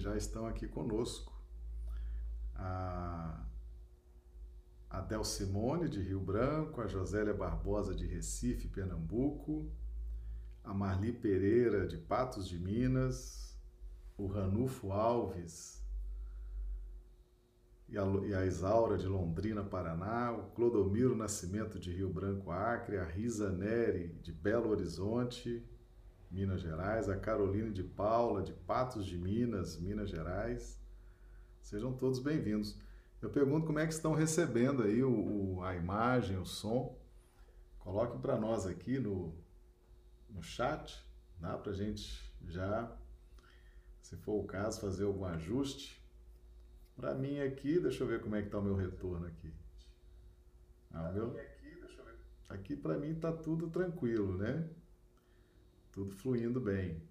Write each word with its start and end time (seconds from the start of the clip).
já 0.00 0.16
estão 0.16 0.46
aqui 0.46 0.66
conosco. 0.66 1.32
A 2.54 3.44
Adel 4.88 5.22
Simone, 5.22 5.88
de 5.88 6.02
Rio 6.02 6.20
Branco, 6.20 6.80
a 6.80 6.86
Josélia 6.86 7.32
Barbosa, 7.32 7.94
de 7.94 8.06
Recife, 8.06 8.66
Pernambuco, 8.66 9.70
a 10.64 10.74
Marli 10.74 11.12
Pereira, 11.12 11.86
de 11.86 11.96
Patos 11.96 12.48
de 12.48 12.58
Minas, 12.58 13.56
o 14.16 14.26
Ranulfo 14.26 14.90
Alves 14.90 15.80
e 17.88 17.96
a, 17.96 18.04
e 18.24 18.34
a 18.34 18.44
Isaura, 18.46 18.96
de 18.96 19.06
Londrina, 19.06 19.62
Paraná, 19.62 20.32
o 20.32 20.50
Clodomiro 20.50 21.16
Nascimento, 21.16 21.78
de 21.78 21.92
Rio 21.92 22.08
Branco, 22.08 22.50
Acre, 22.50 22.98
a 22.98 23.04
Risa 23.04 23.50
Neri, 23.50 24.08
de 24.22 24.32
Belo 24.32 24.70
Horizonte, 24.70 25.64
Minas 26.30 26.60
Gerais, 26.60 27.08
a 27.08 27.16
Carolina 27.16 27.72
de 27.72 27.82
Paula, 27.82 28.40
de 28.40 28.52
Patos 28.52 29.04
de 29.04 29.18
Minas, 29.18 29.76
Minas 29.80 30.08
Gerais. 30.08 30.80
Sejam 31.60 31.92
todos 31.92 32.20
bem-vindos. 32.20 32.78
Eu 33.20 33.30
pergunto 33.30 33.66
como 33.66 33.80
é 33.80 33.86
que 33.86 33.92
estão 33.92 34.14
recebendo 34.14 34.84
aí 34.84 35.02
o, 35.02 35.56
o 35.56 35.62
a 35.64 35.74
imagem, 35.74 36.38
o 36.38 36.46
som. 36.46 36.96
Coloquem 37.80 38.20
para 38.20 38.38
nós 38.38 38.64
aqui 38.64 39.00
no, 39.00 39.34
no 40.28 40.40
chat, 40.40 41.04
dá 41.40 41.58
para 41.58 41.72
a 41.72 41.74
gente 41.74 42.32
já, 42.46 42.96
se 44.00 44.16
for 44.16 44.40
o 44.40 44.46
caso, 44.46 44.80
fazer 44.80 45.06
algum 45.06 45.24
ajuste. 45.24 46.00
Para 46.94 47.12
mim 47.12 47.40
aqui, 47.40 47.80
deixa 47.80 48.04
eu 48.04 48.06
ver 48.06 48.20
como 48.20 48.36
é 48.36 48.40
que 48.40 48.46
está 48.46 48.58
o 48.58 48.62
meu 48.62 48.76
retorno 48.76 49.26
aqui. 49.26 49.52
Ah, 50.92 51.10
meu... 51.10 51.36
Aqui 52.48 52.76
para 52.76 52.98
mim 52.98 53.10
está 53.10 53.32
tudo 53.32 53.68
tranquilo, 53.68 54.36
né? 54.36 54.68
Tudo 55.92 56.12
fluindo 56.12 56.60
bem. 56.60 57.02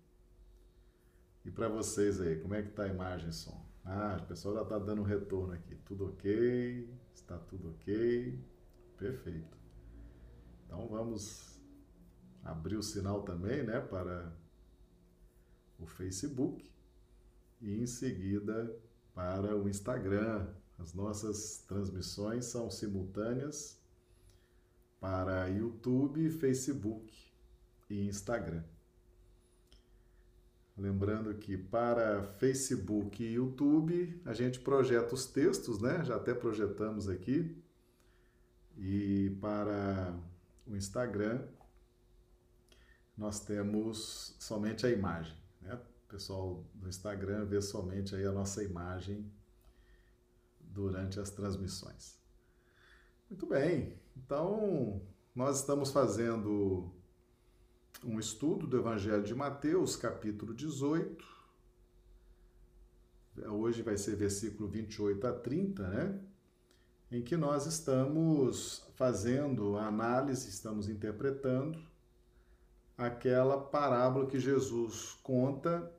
E 1.43 1.51
para 1.51 1.67
vocês 1.67 2.21
aí, 2.21 2.39
como 2.39 2.53
é 2.53 2.61
que 2.61 2.69
está 2.69 2.83
a 2.83 2.88
imagem 2.88 3.29
e 3.29 3.33
som? 3.33 3.65
Ah, 3.83 4.19
o 4.21 4.27
pessoal 4.27 4.55
já 4.55 4.61
está 4.61 4.77
dando 4.77 5.03
retorno 5.03 5.53
aqui. 5.53 5.75
Tudo 5.85 6.07
ok, 6.07 6.89
está 7.13 7.38
tudo 7.38 7.72
ok. 7.72 8.39
Perfeito. 8.97 9.57
Então 10.66 10.88
vamos 10.88 11.59
abrir 12.44 12.77
o 12.77 12.83
sinal 12.83 13.23
também, 13.23 13.63
né, 13.63 13.80
para 13.80 14.33
o 15.80 15.85
Facebook 15.85 16.69
e 17.61 17.81
em 17.81 17.85
seguida 17.85 18.77
para 19.13 19.57
o 19.57 19.67
Instagram. 19.67 20.47
As 20.77 20.94
nossas 20.94 21.63
transmissões 21.67 22.45
são 22.45 22.69
simultâneas 22.69 23.81
para 25.00 25.47
YouTube, 25.47 26.30
Facebook 26.30 27.28
e 27.89 28.05
Instagram. 28.05 28.63
Lembrando 30.77 31.33
que 31.35 31.57
para 31.57 32.23
Facebook 32.23 33.21
e 33.21 33.33
YouTube 33.33 34.21
a 34.23 34.33
gente 34.33 34.59
projeta 34.59 35.13
os 35.13 35.25
textos, 35.25 35.81
né? 35.81 36.05
Já 36.05 36.15
até 36.15 36.33
projetamos 36.33 37.09
aqui. 37.09 37.61
E 38.77 39.37
para 39.41 40.17
o 40.65 40.75
Instagram 40.75 41.45
nós 43.17 43.41
temos 43.41 44.37
somente 44.39 44.85
a 44.85 44.89
imagem, 44.89 45.35
né? 45.61 45.75
O 45.75 46.07
pessoal 46.07 46.63
do 46.73 46.87
Instagram 46.87 47.45
vê 47.45 47.61
somente 47.61 48.15
aí 48.15 48.25
a 48.25 48.31
nossa 48.31 48.63
imagem 48.63 49.29
durante 50.61 51.19
as 51.19 51.29
transmissões. 51.29 52.17
Muito 53.29 53.45
bem. 53.45 53.99
Então, 54.15 55.01
nós 55.35 55.59
estamos 55.59 55.91
fazendo 55.91 56.91
um 58.03 58.19
estudo 58.19 58.66
do 58.66 58.78
Evangelho 58.78 59.23
de 59.23 59.36
Mateus, 59.36 59.95
capítulo 59.95 60.53
18. 60.53 61.25
Hoje 63.47 63.81
vai 63.81 63.97
ser 63.97 64.16
versículo 64.16 64.67
28 64.69 65.28
a 65.28 65.33
30, 65.33 65.88
né? 65.88 66.19
Em 67.11 67.22
que 67.22 67.36
nós 67.36 67.66
estamos 67.66 68.88
fazendo 68.95 69.78
a 69.78 69.88
análise, 69.88 70.50
estamos 70.50 70.88
interpretando 70.88 71.79
aquela 72.97 73.59
parábola 73.59 74.28
que 74.28 74.40
Jesus 74.40 75.18
conta 75.23 75.91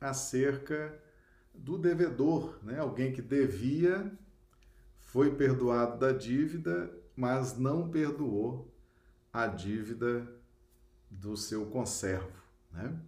acerca 0.00 0.98
do 1.54 1.78
devedor, 1.78 2.58
né? 2.62 2.78
Alguém 2.78 3.12
que 3.12 3.22
devia, 3.22 4.10
foi 5.00 5.34
perdoado 5.34 5.98
da 5.98 6.12
dívida, 6.12 6.92
mas 7.14 7.56
não 7.56 7.88
perdoou 7.88 8.72
a 9.32 9.46
dívida 9.46 10.35
do 11.10 11.36
seu 11.36 11.66
conservo, 11.66 12.32
né? 12.72 12.98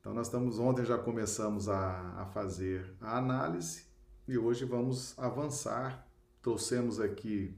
Então 0.00 0.14
nós 0.14 0.28
estamos 0.28 0.58
ontem 0.58 0.84
já 0.84 0.96
começamos 0.96 1.68
a, 1.68 2.22
a 2.22 2.26
fazer 2.26 2.94
a 3.00 3.18
análise 3.18 3.84
e 4.26 4.38
hoje 4.38 4.64
vamos 4.64 5.18
avançar. 5.18 6.08
Trouxemos 6.40 7.00
aqui 7.00 7.54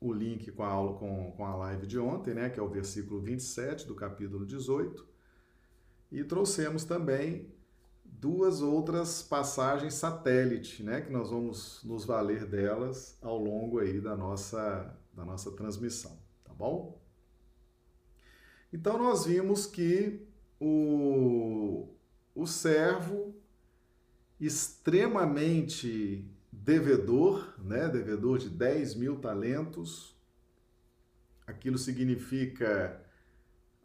o 0.00 0.12
link 0.12 0.50
com 0.52 0.62
a 0.62 0.68
aula 0.68 0.98
com, 0.98 1.32
com 1.32 1.44
a 1.44 1.54
live 1.56 1.86
de 1.86 1.98
ontem, 1.98 2.34
né, 2.34 2.48
que 2.48 2.58
é 2.58 2.62
o 2.62 2.68
versículo 2.68 3.20
27 3.20 3.86
do 3.86 3.94
capítulo 3.94 4.46
18. 4.46 5.06
E 6.10 6.24
trouxemos 6.24 6.84
também 6.84 7.52
duas 8.04 8.62
outras 8.62 9.22
passagens 9.22 9.94
satélite, 9.94 10.82
né, 10.82 11.02
que 11.02 11.12
nós 11.12 11.30
vamos 11.30 11.82
nos 11.84 12.04
valer 12.04 12.46
delas 12.46 13.18
ao 13.22 13.38
longo 13.38 13.78
aí 13.78 14.00
da 14.00 14.16
nossa 14.16 14.96
da 15.12 15.24
nossa 15.24 15.50
transmissão, 15.50 16.16
tá 16.44 16.54
bom? 16.54 16.97
Então 18.72 18.98
nós 18.98 19.24
vimos 19.24 19.66
que 19.66 20.20
o, 20.60 21.88
o 22.34 22.46
servo 22.46 23.34
extremamente 24.40 26.24
devedor, 26.52 27.54
né? 27.58 27.88
devedor 27.88 28.38
de 28.38 28.48
10 28.50 28.94
mil 28.94 29.18
talentos, 29.18 30.16
aquilo 31.46 31.78
significa 31.78 33.02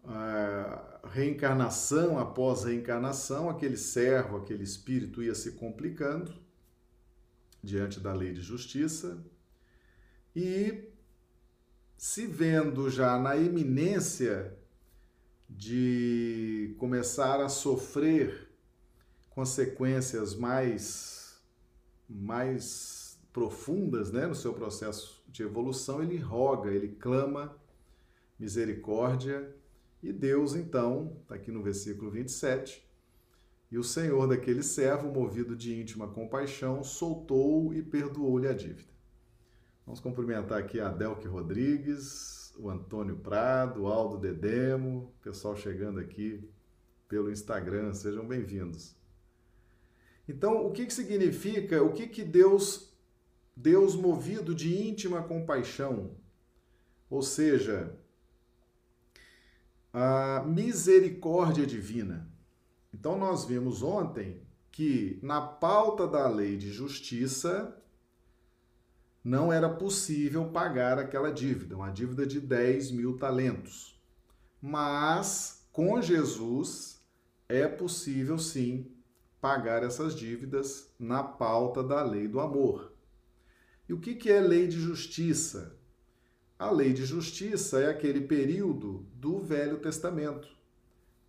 uh, 0.04 1.08
reencarnação 1.08 2.20
após 2.20 2.66
reencarnação, 2.66 3.50
aquele 3.50 3.78
servo, 3.78 4.38
aquele 4.38 4.64
espírito 4.64 5.24
ia 5.24 5.34
se 5.34 5.54
complicando 5.54 6.34
diante 7.64 8.00
da 8.00 8.14
lei 8.14 8.34
de 8.34 8.42
justiça 8.42 9.24
e 10.36 10.90
se 11.98 12.28
vendo 12.28 12.90
já 12.90 13.18
na 13.18 13.38
iminência 13.38 14.58
de 15.58 16.76
começar 16.80 17.40
a 17.40 17.50
sofrer 17.50 18.50
consequências 19.30 20.36
mais, 20.36 21.42
mais 22.10 23.20
profundas 23.32 24.12
né, 24.12 24.28
no 24.28 24.36
seu 24.36 24.54
processo 24.54 25.24
de 25.28 25.44
evolução, 25.44 26.02
ele 26.02 26.18
roga, 26.18 26.70
ele 26.70 26.90
clama 26.90 27.56
misericórdia 28.40 29.56
e 30.02 30.12
Deus, 30.12 30.54
então, 30.54 31.18
está 31.22 31.36
aqui 31.36 31.50
no 31.50 31.64
versículo 31.64 32.12
27, 32.12 32.86
e 33.72 33.78
o 33.78 33.84
Senhor 33.84 34.28
daquele 34.28 34.62
servo, 34.62 35.08
movido 35.10 35.56
de 35.56 35.80
íntima 35.80 36.08
compaixão, 36.08 36.84
soltou 36.84 37.74
e 37.74 37.82
perdoou-lhe 37.82 38.48
a 38.48 38.54
dívida. 38.54 38.92
Vamos 39.86 40.02
cumprimentar 40.02 40.60
aqui 40.60 40.80
a 40.80 40.90
Delque 40.90 41.28
Rodrigues, 41.28 42.43
o 42.58 42.70
Antônio 42.70 43.18
Prado, 43.18 43.84
o 43.84 43.88
Aldo 43.88 44.18
Dedemo, 44.18 45.14
pessoal 45.22 45.56
chegando 45.56 46.00
aqui 46.00 46.48
pelo 47.08 47.32
Instagram, 47.32 47.94
sejam 47.94 48.28
bem-vindos. 48.28 48.96
Então, 50.28 50.66
o 50.66 50.72
que, 50.72 50.86
que 50.86 50.94
significa, 50.94 51.84
o 51.84 51.92
que, 51.92 52.08
que 52.08 52.24
Deus, 52.24 52.94
Deus 53.56 53.96
movido 53.96 54.56
de 54.56 54.88
íntima 54.88 55.22
compaixão, 55.22 56.16
ou 57.10 57.22
seja, 57.22 57.96
a 59.92 60.44
misericórdia 60.48 61.66
divina. 61.68 62.32
Então, 62.94 63.18
nós 63.18 63.46
vimos 63.46 63.84
ontem 63.84 64.42
que 64.72 65.20
na 65.22 65.42
pauta 65.42 66.08
da 66.08 66.28
lei 66.28 66.58
de 66.58 66.72
justiça, 66.72 67.78
não 69.24 69.54
era 69.54 69.70
possível 69.70 70.50
pagar 70.50 71.00
aquela 71.00 71.32
dívida, 71.32 71.76
uma 71.76 71.90
dívida 71.90 72.26
de 72.26 72.42
10 72.42 72.92
mil 72.92 73.18
talentos. 73.18 73.98
Mas 74.62 75.66
com 75.72 76.02
Jesus 76.02 77.02
é 77.48 77.68
possível 77.68 78.38
sim 78.38 78.92
pagar 79.40 79.84
essas 79.84 80.16
dívidas 80.16 80.94
na 81.00 81.24
pauta 81.24 81.82
da 81.84 82.04
lei 82.04 82.28
do 82.28 82.40
amor. 82.40 82.94
E 83.88 83.94
o 83.94 84.00
que 84.00 84.30
é 84.30 84.40
lei 84.40 84.68
de 84.68 84.80
justiça? 84.80 85.78
A 86.58 86.72
lei 86.72 86.94
de 86.94 87.06
justiça 87.06 87.82
é 87.82 87.90
aquele 87.90 88.22
período 88.22 89.06
do 89.14 89.40
Velho 89.40 89.80
Testamento, 89.80 90.48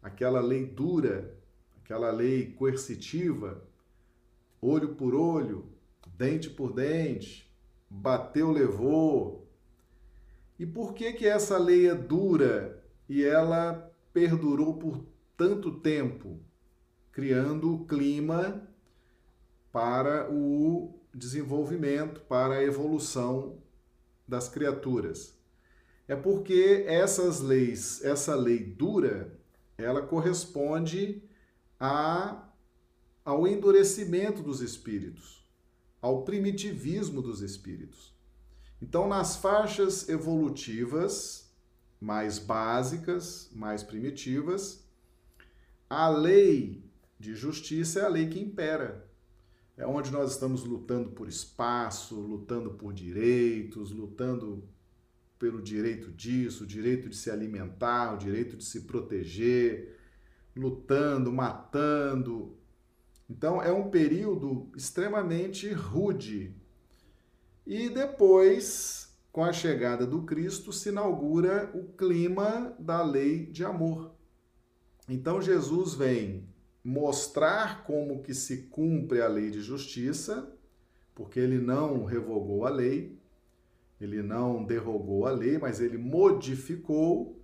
aquela 0.01 0.41
lei 0.41 0.65
dura, 0.65 1.37
aquela 1.83 2.11
lei 2.13 2.53
coercitiva, 2.53 3.67
olho 4.61 4.95
por 4.95 5.15
olho, 5.15 5.67
dente 6.17 6.49
por 6.49 6.73
dente, 6.73 7.53
bateu, 8.01 8.51
levou. 8.51 9.49
E 10.59 10.67
por 10.67 10.95
que 10.95 11.13
que 11.13 11.27
essa 11.27 11.59
lei 11.59 11.89
é 11.89 11.95
dura 11.95 12.85
e 13.09 13.25
ela 13.25 13.93
perdurou 14.13 14.75
por 14.75 15.05
tanto 15.37 15.81
tempo? 15.81 16.41
criando 17.15 17.73
o 17.73 17.87
clima 17.87 18.69
para 19.71 20.29
o 20.33 20.99
desenvolvimento, 21.15 22.21
para 22.23 22.57
a 22.57 22.63
evolução 22.63 23.63
das 24.27 24.49
criaturas. 24.49 25.39
É 26.09 26.17
porque 26.17 26.85
essas 26.89 27.41
leis, 27.41 28.05
essa 28.05 28.35
lei 28.35 28.59
dura, 28.59 29.39
ela 29.79 30.03
corresponde 30.03 31.23
a, 31.79 32.49
ao 33.25 33.47
endurecimento 33.47 34.43
dos 34.43 34.61
espíritos, 34.61 35.44
ao 36.05 36.23
primitivismo 36.23 37.23
dos 37.23 37.41
espíritos. 37.41 38.13
Então, 38.83 39.09
nas 39.09 39.37
faixas 39.37 40.07
evolutivas 40.07 41.51
mais 41.99 42.39
básicas, 42.39 43.49
mais 43.55 43.83
primitivas, 43.83 44.87
a 45.89 46.11
lei 46.11 46.85
de 47.19 47.35
justiça 47.35 48.01
é 48.01 48.05
a 48.05 48.09
lei 48.09 48.29
que 48.29 48.39
impera. 48.39 49.09
É 49.79 49.87
onde 49.87 50.11
nós 50.11 50.33
estamos 50.33 50.63
lutando 50.65 51.09
por 51.13 51.27
espaço, 51.27 52.21
lutando 52.21 52.73
por 52.75 52.93
direitos, 52.93 53.91
lutando 53.91 54.63
pelo 55.39 55.63
direito 55.63 56.13
disso, 56.13 56.65
o 56.65 56.67
direito 56.67 57.09
de 57.09 57.17
se 57.17 57.31
alimentar, 57.31 58.13
o 58.13 58.19
direito 58.19 58.59
de 58.59 58.65
se 58.67 58.83
proteger, 58.83 59.99
lutando, 60.55 61.33
matando. 61.33 62.59
Então 63.29 63.63
é 63.63 63.73
um 63.73 63.91
período 63.91 64.71
extremamente 64.77 65.71
rude. 65.73 66.55
E 67.67 67.89
depois, 67.89 69.17
com 69.33 69.43
a 69.43 69.53
chegada 69.53 70.07
do 70.07 70.23
Cristo, 70.23 70.73
se 70.73 70.91
inaugura 70.91 71.71
o 71.75 71.85
clima 71.95 72.77
da 72.79 73.03
lei 73.03 73.47
de 73.47 73.65
amor. 73.65 74.15
Então 75.09 75.41
Jesus 75.41 75.95
vem 75.95 76.49
mostrar 76.83 77.85
como 77.85 78.23
que 78.23 78.35
se 78.35 78.65
cumpre 78.65 79.23
a 79.23 79.29
lei 79.29 79.51
de 79.51 79.63
justiça, 79.63 80.55
porque 81.15 81.41
ele 81.41 81.59
não 81.59 82.05
revogou 82.05 82.67
a 82.67 82.71
lei, 82.71 83.19
ele 84.01 84.23
não 84.23 84.65
derrogou 84.65 85.27
a 85.27 85.31
lei, 85.31 85.57
mas 85.57 85.81
ele 85.81 85.97
modificou. 85.97 87.41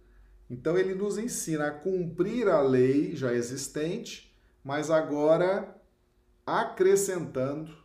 Então 0.48 0.76
ele 0.76 0.94
nos 0.94 1.16
ensina 1.16 1.68
a 1.68 1.70
cumprir 1.70 2.48
a 2.48 2.60
lei 2.60 3.16
já 3.16 3.32
existente, 3.32 4.29
mas 4.62 4.90
agora 4.90 5.76
acrescentando 6.46 7.76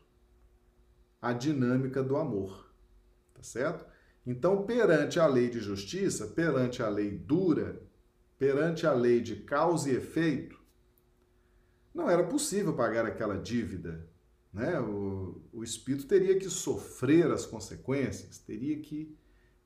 a 1.21 1.33
dinâmica 1.33 2.03
do 2.03 2.15
amor. 2.15 2.71
Tá 3.33 3.43
certo? 3.43 3.85
Então, 4.25 4.65
perante 4.65 5.19
a 5.19 5.27
lei 5.27 5.49
de 5.49 5.59
justiça, 5.59 6.27
perante 6.27 6.81
a 6.81 6.89
lei 6.89 7.11
dura, 7.11 7.81
perante 8.37 8.87
a 8.87 8.93
lei 8.93 9.21
de 9.21 9.37
causa 9.37 9.89
e 9.89 9.95
efeito, 9.95 10.59
não 11.93 12.09
era 12.09 12.23
possível 12.23 12.75
pagar 12.75 13.05
aquela 13.05 13.37
dívida 13.37 14.07
né? 14.55 14.79
O, 14.79 15.41
o 15.51 15.63
espírito 15.65 16.07
teria 16.07 16.39
que 16.39 16.49
sofrer 16.49 17.29
as 17.29 17.45
consequências, 17.45 18.39
teria 18.39 18.79
que 18.79 19.13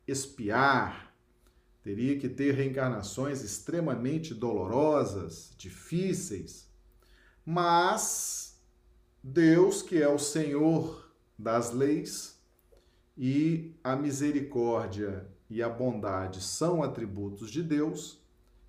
espiar, 0.07 1.15
teria 1.83 2.17
que 2.17 2.27
ter 2.27 2.55
reencarnações 2.55 3.43
extremamente 3.43 4.33
dolorosas, 4.33 5.53
difíceis. 5.55 6.68
Mas 7.45 8.59
Deus, 9.23 9.81
que 9.81 10.01
é 10.01 10.07
o 10.07 10.19
Senhor 10.19 11.11
das 11.37 11.71
leis, 11.71 12.39
e 13.17 13.75
a 13.83 13.95
misericórdia 13.95 15.27
e 15.49 15.61
a 15.61 15.67
bondade 15.67 16.41
são 16.41 16.81
atributos 16.81 17.51
de 17.51 17.61
Deus. 17.61 18.23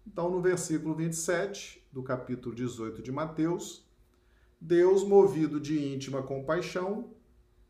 Então, 0.04 0.28
no 0.30 0.40
versículo 0.40 0.94
27 0.94 1.86
do 1.92 2.02
capítulo 2.02 2.54
18 2.54 3.00
de 3.00 3.12
Mateus, 3.12 3.86
Deus, 4.60 5.04
movido 5.04 5.60
de 5.60 5.94
íntima 5.94 6.22
compaixão, 6.22 7.10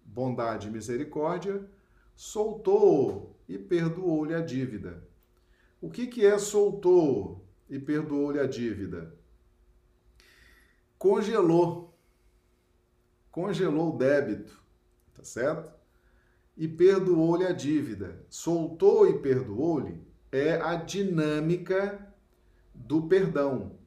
bondade 0.05 0.69
e 0.69 0.71
misericórdia, 0.71 1.69
soltou 2.17 3.37
e 3.49 3.59
perdoou-lhe 3.59 4.35
a 4.35 4.41
dívida. 4.41 5.03
O 5.81 5.91
que, 5.91 6.07
que 6.07 6.25
é 6.25 6.39
soltou 6.39 7.45
e 7.69 7.79
perdoou-lhe 7.79 8.41
a 8.41 8.47
dívida? 8.47 9.15
Congelou. 11.01 11.99
Congelou 13.33 13.95
o 13.95 13.99
débito, 13.99 14.63
tá 15.13 15.25
certo? 15.25 15.73
E 16.57 16.69
perdoou-lhe 16.69 17.45
a 17.45 17.53
dívida. 17.53 18.25
Soltou 18.29 19.09
e 19.09 19.19
perdoou-lhe 19.19 20.01
é 20.31 20.61
a 20.61 20.77
dinâmica 20.77 22.15
do 22.73 23.09
perdão 23.09 23.81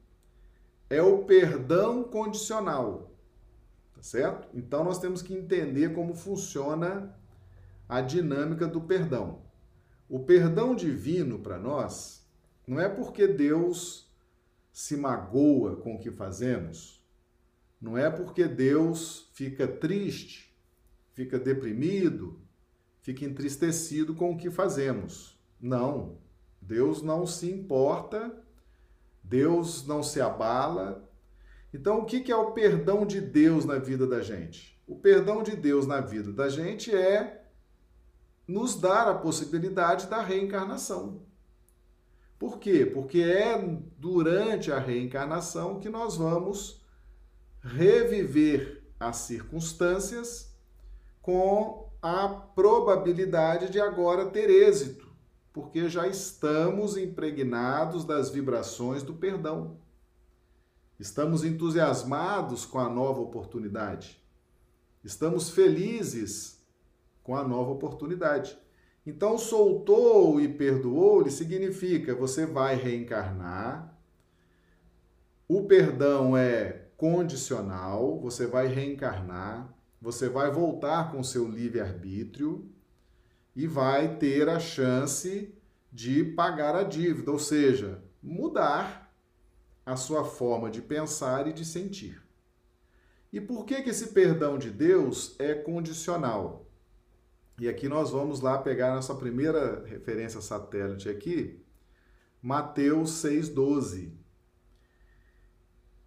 é 0.94 1.02
o 1.02 1.24
perdão 1.24 2.04
condicional, 2.04 3.10
tá 3.94 4.02
certo? 4.02 4.48
Então 4.54 4.84
nós 4.84 4.98
temos 4.98 5.22
que 5.22 5.34
entender 5.34 5.92
como 5.94 6.14
funciona 6.14 7.18
a 7.88 8.00
dinâmica 8.00 8.66
do 8.66 8.80
perdão. 8.80 9.42
O 10.08 10.20
perdão 10.20 10.74
divino 10.74 11.38
para 11.38 11.58
nós 11.58 12.24
não 12.66 12.80
é 12.80 12.88
porque 12.88 13.26
Deus 13.26 14.08
se 14.72 14.96
magoa 14.96 15.76
com 15.76 15.94
o 15.94 15.98
que 15.98 16.10
fazemos, 16.10 17.03
não 17.84 17.98
é 17.98 18.10
porque 18.10 18.48
Deus 18.48 19.30
fica 19.34 19.68
triste, 19.68 20.56
fica 21.12 21.38
deprimido, 21.38 22.40
fica 23.02 23.24
entristecido 23.24 24.14
com 24.14 24.32
o 24.32 24.36
que 24.36 24.50
fazemos. 24.50 25.38
Não. 25.60 26.18
Deus 26.60 27.02
não 27.02 27.26
se 27.26 27.50
importa 27.50 28.42
Deus 29.24 29.86
não 29.86 30.02
se 30.02 30.20
abala. 30.20 31.10
Então, 31.72 32.00
o 32.00 32.04
que 32.04 32.30
é 32.30 32.36
o 32.36 32.52
perdão 32.52 33.06
de 33.06 33.20
Deus 33.20 33.64
na 33.64 33.78
vida 33.78 34.06
da 34.06 34.20
gente? 34.20 34.78
O 34.86 34.96
perdão 34.96 35.42
de 35.42 35.56
Deus 35.56 35.86
na 35.86 36.00
vida 36.00 36.30
da 36.30 36.48
gente 36.48 36.94
é 36.94 37.42
nos 38.46 38.78
dar 38.78 39.08
a 39.08 39.14
possibilidade 39.14 40.06
da 40.06 40.20
reencarnação. 40.20 41.22
Por 42.38 42.58
quê? 42.58 42.84
Porque 42.84 43.20
é 43.20 43.58
durante 43.98 44.70
a 44.70 44.78
reencarnação 44.78 45.80
que 45.80 45.88
nós 45.88 46.18
vamos 46.18 46.83
reviver 47.64 48.84
as 49.00 49.16
circunstâncias 49.16 50.54
com 51.20 51.90
a 52.00 52.28
probabilidade 52.28 53.70
de 53.70 53.80
agora 53.80 54.26
ter 54.26 54.50
êxito 54.50 55.04
porque 55.54 55.88
já 55.88 56.08
estamos 56.08 56.96
impregnados 56.96 58.04
das 58.04 58.28
vibrações 58.28 59.04
do 59.04 59.14
perdão. 59.14 59.78
Estamos 60.98 61.44
entusiasmados 61.44 62.66
com 62.66 62.80
a 62.80 62.88
nova 62.88 63.20
oportunidade. 63.20 64.20
Estamos 65.04 65.50
felizes 65.50 66.60
com 67.22 67.36
a 67.36 67.46
nova 67.46 67.70
oportunidade. 67.70 68.58
Então, 69.06 69.38
soltou 69.38 70.40
e 70.40 70.48
perdoou-lhe 70.48 71.30
significa 71.30 72.16
você 72.16 72.44
vai 72.44 72.74
reencarnar. 72.74 73.96
O 75.46 75.66
perdão 75.66 76.36
é 76.36 76.83
condicional, 77.04 78.18
você 78.18 78.46
vai 78.46 78.66
reencarnar, 78.66 79.76
você 80.00 80.26
vai 80.26 80.50
voltar 80.50 81.12
com 81.12 81.22
seu 81.22 81.46
livre-arbítrio 81.46 82.66
e 83.54 83.66
vai 83.66 84.16
ter 84.16 84.48
a 84.48 84.58
chance 84.58 85.54
de 85.92 86.24
pagar 86.24 86.74
a 86.74 86.82
dívida, 86.82 87.30
ou 87.30 87.38
seja, 87.38 88.02
mudar 88.22 89.14
a 89.84 89.96
sua 89.96 90.24
forma 90.24 90.70
de 90.70 90.80
pensar 90.80 91.46
e 91.46 91.52
de 91.52 91.62
sentir. 91.62 92.22
E 93.30 93.38
por 93.38 93.66
que, 93.66 93.82
que 93.82 93.90
esse 93.90 94.14
perdão 94.14 94.56
de 94.56 94.70
Deus 94.70 95.38
é 95.38 95.52
condicional? 95.52 96.66
E 97.60 97.68
aqui 97.68 97.86
nós 97.86 98.12
vamos 98.12 98.40
lá 98.40 98.56
pegar 98.56 98.94
nossa 98.94 99.14
primeira 99.14 99.84
referência 99.84 100.40
satélite 100.40 101.10
aqui, 101.10 101.62
Mateus 102.40 103.10
6,12. 103.22 104.23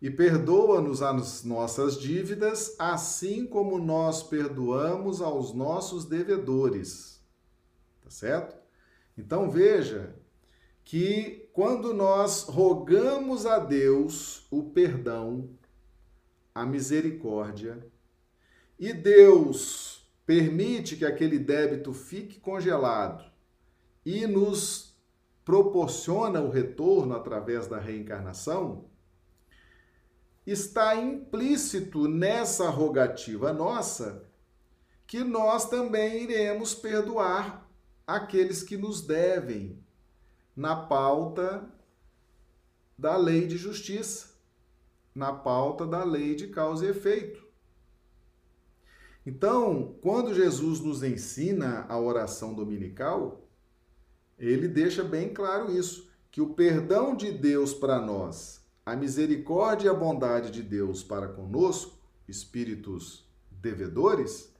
E 0.01 0.09
perdoa-nos 0.09 1.01
as 1.01 1.43
nossas 1.43 1.99
dívidas, 1.99 2.75
assim 2.77 3.45
como 3.45 3.79
nós 3.79 4.23
perdoamos 4.23 5.21
aos 5.21 5.53
nossos 5.53 6.05
devedores 6.05 7.17
tá 8.07 8.11
certo? 8.11 8.57
Então 9.17 9.49
veja 9.49 10.15
que 10.83 11.49
quando 11.51 11.93
nós 11.93 12.43
rogamos 12.43 13.45
a 13.45 13.59
Deus 13.59 14.47
o 14.49 14.63
perdão, 14.63 15.49
a 16.55 16.65
misericórdia, 16.65 17.85
e 18.79 18.93
Deus 18.93 20.09
permite 20.25 20.95
que 20.95 21.05
aquele 21.05 21.37
débito 21.37 21.93
fique 21.93 22.39
congelado 22.39 23.29
e 24.05 24.25
nos 24.25 24.95
proporciona 25.43 26.41
o 26.41 26.49
retorno 26.49 27.13
através 27.13 27.67
da 27.67 27.79
reencarnação, 27.79 28.86
está 30.47 30.95
implícito 30.95 32.07
nessa 32.07 32.69
rogativa 32.69 33.51
nossa 33.51 34.25
que 35.05 35.23
nós 35.23 35.69
também 35.69 36.23
iremos 36.23 36.73
perdoar 36.73 37.69
aqueles 38.05 38.63
que 38.63 38.77
nos 38.77 39.01
devem 39.01 39.77
na 40.55 40.75
pauta 40.75 41.69
da 42.97 43.17
lei 43.17 43.45
de 43.45 43.57
justiça, 43.57 44.29
na 45.13 45.33
pauta 45.33 45.85
da 45.85 46.03
lei 46.03 46.33
de 46.33 46.47
causa 46.47 46.85
e 46.85 46.89
efeito. 46.89 47.45
Então, 49.25 49.97
quando 50.01 50.33
Jesus 50.33 50.79
nos 50.79 51.03
ensina 51.03 51.85
a 51.89 51.99
oração 51.99 52.53
dominical, 52.53 53.45
ele 54.39 54.69
deixa 54.69 55.03
bem 55.03 55.33
claro 55.33 55.71
isso, 55.77 56.09
que 56.31 56.39
o 56.39 56.53
perdão 56.53 57.15
de 57.15 57.31
Deus 57.31 57.73
para 57.73 57.99
nós, 57.99 58.65
a 58.87 58.95
misericórdia 58.95 59.87
e 59.87 59.89
a 59.89 59.93
bondade 59.93 60.49
de 60.49 60.63
Deus 60.63 61.03
para 61.03 61.27
conosco, 61.27 61.99
espíritos 62.25 63.27
devedores, 63.51 64.55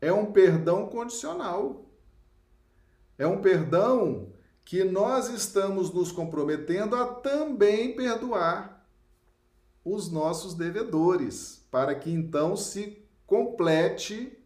é 0.00 0.12
um 0.12 0.32
perdão 0.32 0.88
condicional. 0.88 1.88
É 3.16 3.24
um 3.24 3.40
perdão 3.40 4.32
que 4.64 4.82
nós 4.82 5.28
estamos 5.28 5.92
nos 5.92 6.10
comprometendo 6.10 6.96
a 6.96 7.06
também 7.06 7.94
perdoar 7.94 8.84
os 9.84 10.10
nossos 10.10 10.54
devedores, 10.54 11.64
para 11.70 11.94
que 11.94 12.10
então 12.10 12.56
se 12.56 13.06
complete 13.24 14.36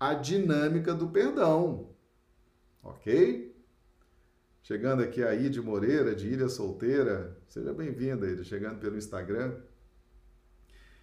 a 0.00 0.14
dinâmica 0.14 0.94
do 0.94 1.10
perdão. 1.10 1.90
Ok? 2.82 3.54
Chegando 4.62 5.02
aqui 5.02 5.22
a 5.22 5.34
Ide 5.34 5.60
Moreira, 5.60 6.14
de 6.14 6.28
Ilha 6.28 6.48
Solteira. 6.48 7.41
Seja 7.52 7.70
bem-vinda, 7.70 8.26
Ide, 8.26 8.46
chegando 8.46 8.78
pelo 8.78 8.96
Instagram. 8.96 9.54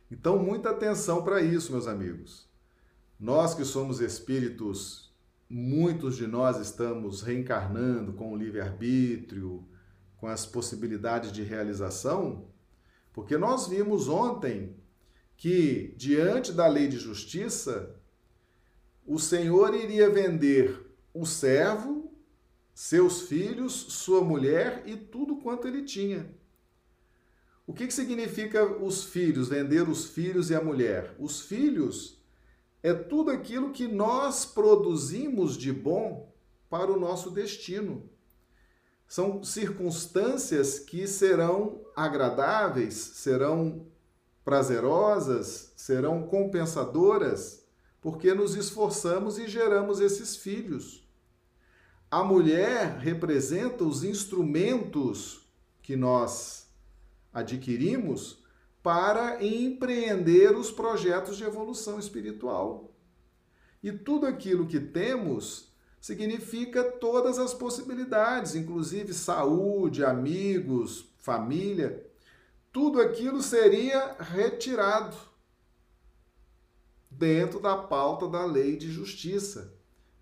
Então, 0.10 0.40
muita 0.40 0.72
atenção 0.72 1.24
para 1.24 1.44
isso, 1.44 1.72
meus 1.72 1.86
amigos. 1.86 2.50
Nós 3.20 3.54
que 3.54 3.64
somos 3.64 4.02
espíritos, 4.02 5.14
muitos 5.48 6.18
de 6.18 6.26
nós 6.26 6.58
estamos 6.58 7.22
reencarnando 7.22 8.14
com 8.14 8.34
o 8.34 8.36
livre-arbítrio, 8.36 9.64
com 10.18 10.26
as 10.26 10.48
possibilidades 10.48 11.32
de 11.32 11.44
realização, 11.44 12.48
porque 13.14 13.38
nós 13.38 13.68
vimos 13.68 14.08
ontem 14.08 14.76
que, 15.38 15.94
diante 15.98 16.52
da 16.52 16.66
lei 16.66 16.88
de 16.88 16.98
justiça, 16.98 17.96
o 19.06 19.20
Senhor 19.20 19.76
iria 19.76 20.10
vender 20.10 20.84
o 21.14 21.28
servo, 21.28 22.12
seus 22.74 23.22
filhos, 23.22 23.72
sua 23.74 24.22
mulher 24.24 24.82
e 24.88 24.98
tudo 24.98 25.36
quanto 25.36 25.68
ele 25.68 25.84
tinha. 25.84 26.39
O 27.70 27.74
que, 27.74 27.86
que 27.86 27.94
significa 27.94 28.66
os 28.66 29.04
filhos, 29.04 29.48
vender 29.48 29.88
os 29.88 30.08
filhos 30.08 30.50
e 30.50 30.56
a 30.56 30.60
mulher? 30.60 31.16
Os 31.20 31.42
filhos 31.42 32.20
é 32.82 32.96
tudo 32.96 33.30
aquilo 33.30 33.72
que 33.72 33.88
nós 33.88 34.44
produzimos 34.44 35.56
de 35.56 35.72
bom 35.72 36.34
para 36.68 36.92
o 36.92 37.00
nosso 37.00 37.30
destino. 37.30 38.10
São 39.08 39.44
circunstâncias 39.44 40.80
que 40.80 41.06
serão 41.06 41.86
agradáveis, 41.96 42.96
serão 42.96 43.86
prazerosas, 44.44 45.72
serão 45.76 46.24
compensadoras, 46.24 47.64
porque 48.02 48.34
nos 48.34 48.56
esforçamos 48.56 49.38
e 49.38 49.48
geramos 49.48 50.00
esses 50.00 50.36
filhos. 50.36 51.08
A 52.10 52.24
mulher 52.24 52.98
representa 52.98 53.84
os 53.84 54.04
instrumentos 54.04 55.48
que 55.84 55.96
nós 55.96 56.68
adquirimos 57.34 58.44
para 58.82 59.44
empreender 59.44 60.56
os 60.56 60.72
projetos 60.72 61.38
de 61.38 61.44
evolução 61.44 62.00
espiritual. 62.00 62.94
E 63.84 63.92
tudo 63.92 64.26
aquilo 64.26 64.68
que 64.68 64.80
temos 64.80 65.72
significa 66.00 66.84
todas 66.84 67.38
as 67.40 67.54
possibilidades, 67.54 68.56
inclusive 68.56 69.14
saúde, 69.14 70.04
amigos, 70.04 71.06
família 71.20 72.10
tudo 72.72 73.02
aquilo 73.02 73.42
seria 73.42 74.16
retirado 74.20 75.18
dentro 77.10 77.60
da 77.60 77.76
pauta 77.76 78.28
da 78.28 78.46
lei 78.46 78.78
de 78.78 78.92
justiça, 78.92 79.74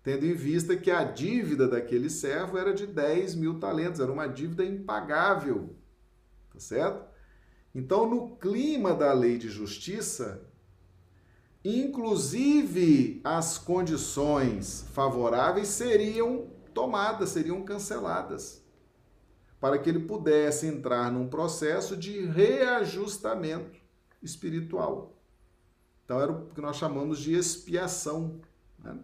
tendo 0.02 0.24
em 0.24 0.32
vista 0.32 0.76
que 0.76 0.90
a 0.90 1.04
dívida 1.04 1.68
daquele 1.68 2.08
servo 2.08 2.56
era 2.56 2.72
de 2.72 2.86
10 2.86 3.34
mil 3.34 3.60
talentos, 3.60 4.00
era 4.00 4.10
uma 4.10 4.26
dívida 4.26 4.64
impagável, 4.64 5.76
tá 6.58 6.64
certo? 6.64 7.08
Então, 7.74 8.08
no 8.10 8.36
clima 8.36 8.92
da 8.92 9.12
lei 9.12 9.38
de 9.38 9.48
justiça, 9.48 10.42
inclusive 11.64 13.20
as 13.22 13.56
condições 13.56 14.84
favoráveis 14.92 15.68
seriam 15.68 16.50
tomadas, 16.74 17.30
seriam 17.30 17.62
canceladas 17.62 18.66
para 19.60 19.78
que 19.78 19.88
ele 19.88 20.00
pudesse 20.00 20.66
entrar 20.66 21.10
num 21.10 21.28
processo 21.28 21.96
de 21.96 22.24
reajustamento 22.24 23.78
espiritual. 24.22 25.16
Então, 26.04 26.20
era 26.20 26.32
o 26.32 26.46
que 26.46 26.60
nós 26.60 26.76
chamamos 26.76 27.18
de 27.18 27.34
expiação. 27.34 28.40
Né? 28.78 28.98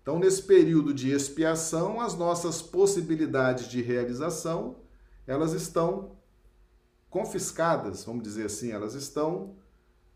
Então, 0.00 0.18
nesse 0.18 0.42
período 0.42 0.94
de 0.94 1.10
expiação, 1.10 2.00
as 2.00 2.16
nossas 2.16 2.62
possibilidades 2.62 3.68
de 3.68 3.82
realização, 3.82 4.76
elas 5.26 5.52
estão 5.52 6.16
confiscadas, 7.12 8.04
vamos 8.04 8.22
dizer 8.22 8.46
assim, 8.46 8.72
elas 8.72 8.94
estão 8.94 9.54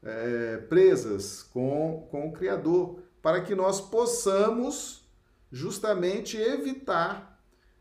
é, 0.02 0.56
presas 0.56 1.42
com, 1.42 2.08
com 2.10 2.26
o 2.26 2.32
Criador, 2.32 3.00
para 3.20 3.42
que 3.42 3.54
nós 3.54 3.82
possamos 3.82 5.06
justamente 5.52 6.38
evitar 6.38 7.38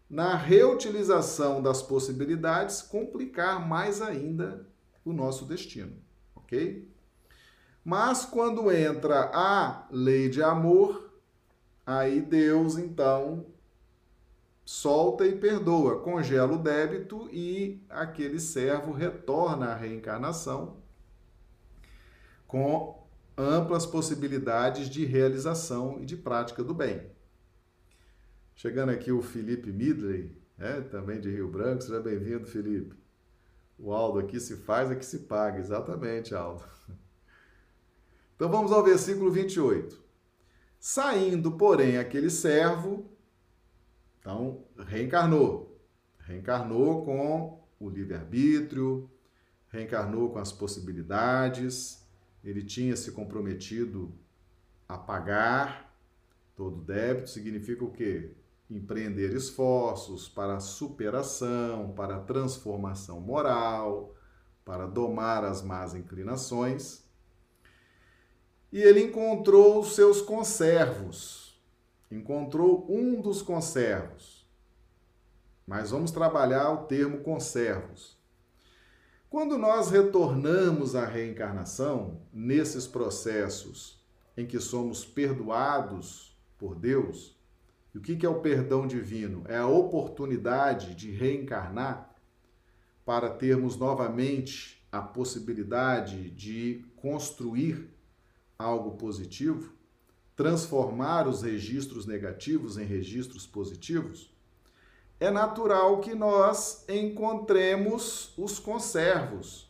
na 0.09 0.35
reutilização 0.35 1.63
das 1.63 1.81
possibilidades, 1.81 2.81
complicar 2.81 3.65
mais 3.65 4.01
ainda 4.01 4.67
o 5.05 5.13
nosso 5.13 5.45
destino, 5.45 5.95
ok? 6.35 6.85
Mas 7.85 8.25
quando 8.25 8.69
entra 8.69 9.31
a 9.33 9.87
lei 9.89 10.27
de 10.27 10.43
amor, 10.43 11.09
aí 11.85 12.19
Deus 12.19 12.77
então 12.77 13.45
solta 14.65 15.27
e 15.27 15.35
perdoa, 15.35 16.01
congela 16.01 16.53
o 16.53 16.57
débito 16.57 17.29
e 17.31 17.85
aquele 17.87 18.39
servo 18.39 18.91
retorna 18.91 19.67
à 19.67 19.75
reencarnação 19.75 20.77
com 22.47 23.07
amplas 23.37 23.85
possibilidades 23.85 24.89
de 24.89 25.05
realização 25.05 25.99
e 26.01 26.05
de 26.05 26.17
prática 26.17 26.63
do 26.63 26.73
bem. 26.73 27.01
Chegando 28.55 28.89
aqui 28.89 29.11
o 29.11 29.21
Felipe 29.21 29.71
Midley, 29.71 30.35
né, 30.57 30.81
também 30.89 31.19
de 31.19 31.29
Rio 31.29 31.47
Branco. 31.47 31.83
Seja 31.83 31.99
bem-vindo, 31.99 32.47
Felipe. 32.47 32.95
O 33.77 33.91
Aldo 33.91 34.19
aqui 34.19 34.39
se 34.39 34.55
faz 34.55 34.89
é 34.89 34.95
que 34.95 35.05
se 35.05 35.19
paga. 35.19 35.59
Exatamente, 35.59 36.33
Aldo. 36.33 36.63
Então 38.35 38.49
vamos 38.49 38.71
ao 38.71 38.83
versículo 38.83 39.29
28. 39.29 40.01
Saindo, 40.79 41.51
porém, 41.53 41.97
aquele 41.97 42.29
servo, 42.29 43.09
então 44.25 44.65
reencarnou. 44.87 45.79
Reencarnou 46.17 47.05
com 47.05 47.63
o 47.79 47.87
livre-arbítrio, 47.87 49.07
reencarnou 49.69 50.31
com 50.31 50.39
as 50.39 50.51
possibilidades, 50.51 52.03
ele 52.43 52.63
tinha 52.63 52.95
se 52.95 53.11
comprometido 53.11 54.11
a 54.89 54.97
pagar 54.97 55.95
todo 56.55 56.81
débito, 56.81 57.29
significa 57.29 57.85
o 57.85 57.91
quê? 57.91 58.31
empreender 58.67 59.31
esforços 59.35 60.27
para 60.27 60.59
superação, 60.59 61.93
para 61.95 62.19
transformação 62.19 63.21
moral, 63.21 64.15
para 64.65 64.87
domar 64.87 65.43
as 65.43 65.61
más 65.61 65.93
inclinações. 65.93 67.03
E 68.71 68.81
ele 68.81 69.03
encontrou 69.03 69.79
os 69.81 69.93
seus 69.93 70.19
conservos, 70.19 71.44
encontrou 72.15 72.85
um 72.89 73.21
dos 73.21 73.41
conservos. 73.41 74.45
Mas 75.67 75.91
vamos 75.91 76.11
trabalhar 76.11 76.71
o 76.71 76.85
termo 76.85 77.19
conservos. 77.19 78.17
Quando 79.29 79.57
nós 79.57 79.89
retornamos 79.89 80.95
à 80.95 81.05
reencarnação, 81.05 82.21
nesses 82.31 82.87
processos 82.87 84.01
em 84.37 84.45
que 84.45 84.59
somos 84.59 85.03
perdoados 85.03 86.37
por 86.57 86.75
Deus, 86.75 87.35
e 87.93 87.97
o 87.97 88.01
que 88.01 88.25
é 88.25 88.29
o 88.29 88.41
perdão 88.41 88.85
divino? 88.85 89.43
É 89.47 89.57
a 89.57 89.67
oportunidade 89.67 90.95
de 90.95 91.11
reencarnar 91.11 92.13
para 93.05 93.29
termos 93.29 93.77
novamente 93.77 94.85
a 94.91 95.01
possibilidade 95.01 96.29
de 96.31 96.85
construir 96.95 97.89
algo 98.57 98.91
positivo, 98.91 99.74
transformar 100.35 101.27
os 101.27 101.41
registros 101.41 102.05
negativos 102.05 102.77
em 102.77 102.85
registros 102.85 103.47
positivos. 103.47 104.33
É 105.19 105.31
natural 105.31 106.01
que 106.01 106.13
nós 106.13 106.83
encontremos 106.89 108.33
os 108.37 108.59
conservos. 108.59 109.69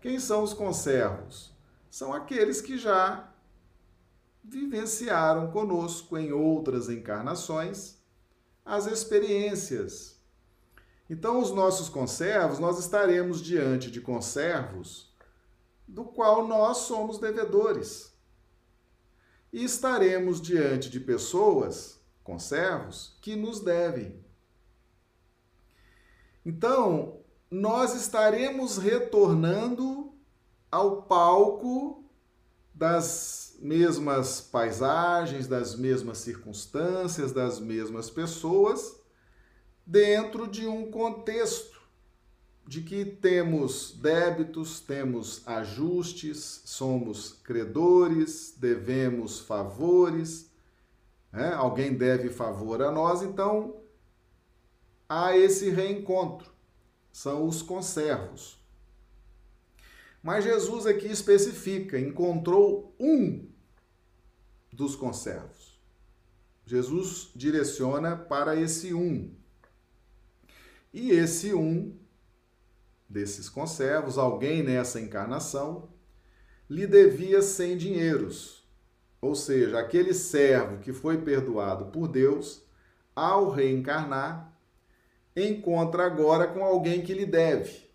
Quem 0.00 0.18
são 0.18 0.42
os 0.42 0.52
conservos? 0.52 1.54
São 1.90 2.12
aqueles 2.12 2.60
que 2.60 2.76
já 2.76 3.32
vivenciaram 4.42 5.50
conosco 5.50 6.16
em 6.18 6.32
outras 6.32 6.88
encarnações 6.88 7.96
as 8.64 8.86
experiências 8.86 10.16
Então, 11.08 11.40
os 11.40 11.52
nossos 11.52 11.88
conservos, 11.88 12.58
nós 12.58 12.80
estaremos 12.80 13.40
diante 13.40 13.92
de 13.92 14.00
conservos 14.00 15.14
do 15.86 16.04
qual 16.04 16.48
nós 16.48 16.78
somos 16.78 17.20
devedores. 17.20 18.15
E 19.52 19.64
estaremos 19.64 20.40
diante 20.40 20.90
de 20.90 21.00
pessoas, 21.00 22.00
conservos, 22.22 23.16
que 23.20 23.36
nos 23.36 23.60
devem. 23.60 24.24
Então, 26.44 27.20
nós 27.50 27.94
estaremos 27.94 28.78
retornando 28.78 30.12
ao 30.70 31.02
palco 31.02 32.04
das 32.74 33.56
mesmas 33.60 34.40
paisagens, 34.40 35.46
das 35.46 35.74
mesmas 35.74 36.18
circunstâncias, 36.18 37.32
das 37.32 37.58
mesmas 37.58 38.10
pessoas, 38.10 39.00
dentro 39.86 40.46
de 40.46 40.66
um 40.66 40.90
contexto 40.90 41.75
de 42.66 42.82
que 42.82 43.04
temos 43.04 43.92
débitos, 43.92 44.80
temos 44.80 45.46
ajustes, 45.46 46.62
somos 46.64 47.32
credores, 47.32 48.56
devemos 48.58 49.38
favores, 49.38 50.50
né? 51.32 51.52
alguém 51.54 51.94
deve 51.94 52.28
favor 52.28 52.82
a 52.82 52.90
nós, 52.90 53.22
então 53.22 53.76
há 55.08 55.36
esse 55.36 55.70
reencontro. 55.70 56.50
São 57.12 57.46
os 57.46 57.62
conservos. 57.62 58.58
Mas 60.22 60.44
Jesus 60.44 60.86
aqui 60.86 61.06
especifica, 61.06 61.98
encontrou 61.98 62.94
um 62.98 63.48
dos 64.72 64.96
conservos. 64.96 65.78
Jesus 66.66 67.30
direciona 67.34 68.16
para 68.16 68.56
esse 68.56 68.92
um. 68.92 69.32
E 70.92 71.12
esse 71.12 71.54
um 71.54 71.96
desses 73.08 73.48
conservos, 73.48 74.18
alguém 74.18 74.62
nessa 74.62 75.00
encarnação, 75.00 75.88
lhe 76.68 76.86
devia 76.86 77.42
cem 77.42 77.76
dinheiros. 77.76 78.66
Ou 79.20 79.34
seja, 79.34 79.78
aquele 79.78 80.12
servo 80.12 80.78
que 80.78 80.92
foi 80.92 81.18
perdoado 81.18 81.86
por 81.86 82.08
Deus, 82.08 82.62
ao 83.14 83.50
reencarnar, 83.50 84.52
encontra 85.34 86.04
agora 86.04 86.46
com 86.46 86.64
alguém 86.64 87.02
que 87.02 87.14
lhe 87.14 87.26
deve 87.26 87.86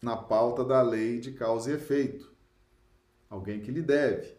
na 0.00 0.16
pauta 0.16 0.64
da 0.64 0.80
lei 0.80 1.18
de 1.18 1.32
causa 1.32 1.70
e 1.70 1.74
efeito. 1.74 2.32
Alguém 3.28 3.60
que 3.60 3.70
lhe 3.70 3.82
deve, 3.82 4.36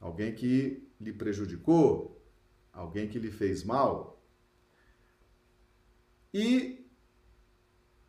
alguém 0.00 0.34
que 0.34 0.86
lhe 1.00 1.12
prejudicou, 1.12 2.20
alguém 2.72 3.08
que 3.08 3.18
lhe 3.18 3.30
fez 3.30 3.64
mal. 3.64 4.20
E 6.34 6.85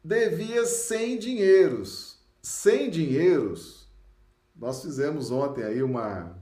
devia 0.08 0.66
100 0.66 1.20
dinheiros. 1.20 2.18
100 2.42 2.90
dinheiros, 2.90 3.90
nós 4.56 4.82
fizemos 4.82 5.32
ontem 5.32 5.64
aí 5.64 5.84
uma, 5.84 6.42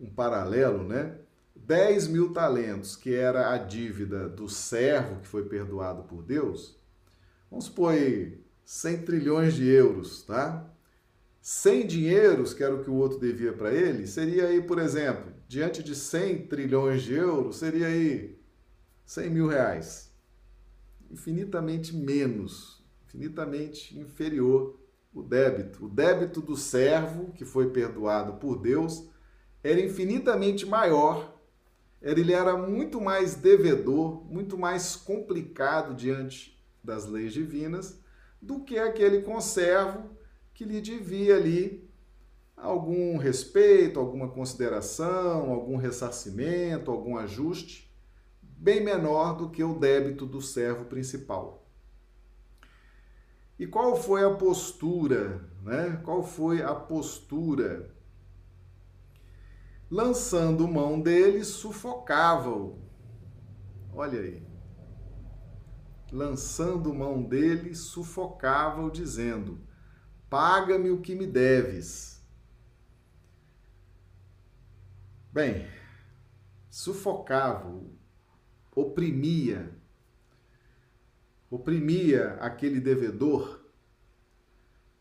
um 0.00 0.08
paralelo, 0.08 0.82
né? 0.82 1.18
10 1.54 2.08
mil 2.08 2.32
talentos, 2.32 2.96
que 2.96 3.14
era 3.14 3.52
a 3.52 3.58
dívida 3.58 4.28
do 4.28 4.48
servo 4.48 5.20
que 5.20 5.28
foi 5.28 5.44
perdoado 5.44 6.04
por 6.04 6.22
Deus. 6.22 6.78
Vamos 7.50 7.66
supor 7.66 7.92
aí 7.92 8.40
100 8.64 9.02
trilhões 9.02 9.52
de 9.52 9.68
euros, 9.68 10.22
tá? 10.22 10.64
100 11.42 11.86
dinheiros, 11.86 12.54
que 12.54 12.64
era 12.64 12.74
o 12.74 12.82
que 12.82 12.90
o 12.90 12.94
outro 12.94 13.18
devia 13.18 13.52
para 13.52 13.72
ele, 13.74 14.06
seria 14.06 14.46
aí, 14.46 14.62
por 14.62 14.78
exemplo, 14.78 15.32
diante 15.46 15.82
de 15.82 15.94
100 15.94 16.46
trilhões 16.46 17.02
de 17.02 17.14
euros, 17.14 17.56
seria 17.56 17.88
aí 17.88 18.38
100 19.04 19.30
mil 19.30 19.48
reais. 19.48 20.07
Infinitamente 21.10 21.94
menos, 21.96 22.84
infinitamente 23.06 23.98
inferior 23.98 24.78
o 25.12 25.22
débito. 25.22 25.86
O 25.86 25.88
débito 25.88 26.40
do 26.40 26.56
servo, 26.56 27.32
que 27.32 27.44
foi 27.44 27.70
perdoado 27.70 28.34
por 28.34 28.58
Deus, 28.58 29.08
era 29.62 29.80
infinitamente 29.80 30.66
maior, 30.66 31.36
ele 32.00 32.32
era 32.32 32.56
muito 32.56 33.00
mais 33.00 33.34
devedor, 33.34 34.24
muito 34.30 34.56
mais 34.56 34.94
complicado 34.94 35.94
diante 35.94 36.56
das 36.82 37.06
leis 37.06 37.32
divinas 37.32 38.00
do 38.40 38.60
que 38.60 38.78
aquele 38.78 39.22
conservo 39.22 40.10
que 40.54 40.64
lhe 40.64 40.80
devia 40.80 41.36
ali 41.36 41.88
algum 42.56 43.16
respeito, 43.16 43.98
alguma 43.98 44.28
consideração, 44.28 45.50
algum 45.50 45.76
ressarcimento, 45.76 46.90
algum 46.90 47.16
ajuste, 47.16 47.87
bem 48.58 48.82
menor 48.82 49.36
do 49.36 49.48
que 49.48 49.62
o 49.62 49.78
débito 49.78 50.26
do 50.26 50.40
servo 50.40 50.84
principal. 50.84 51.66
E 53.58 53.66
qual 53.66 53.96
foi 53.96 54.24
a 54.24 54.34
postura, 54.34 55.48
né? 55.62 56.00
Qual 56.04 56.22
foi 56.22 56.62
a 56.62 56.74
postura? 56.74 57.94
Lançando 59.90 60.68
mão 60.68 61.00
dele, 61.00 61.44
sufocava-o. 61.44 62.78
Olha 63.94 64.20
aí 64.20 64.48
lançando 66.12 66.94
mão 66.94 67.22
dele, 67.22 67.74
sufocava-o, 67.74 68.90
dizendo: 68.90 69.60
Paga-me 70.28 70.90
o 70.90 71.00
que 71.00 71.14
me 71.14 71.26
deves. 71.26 72.22
Bem, 75.32 75.68
sufocava-o, 76.70 77.97
oprimia, 78.80 79.70
oprimia 81.50 82.34
aquele 82.34 82.80
devedor. 82.80 83.60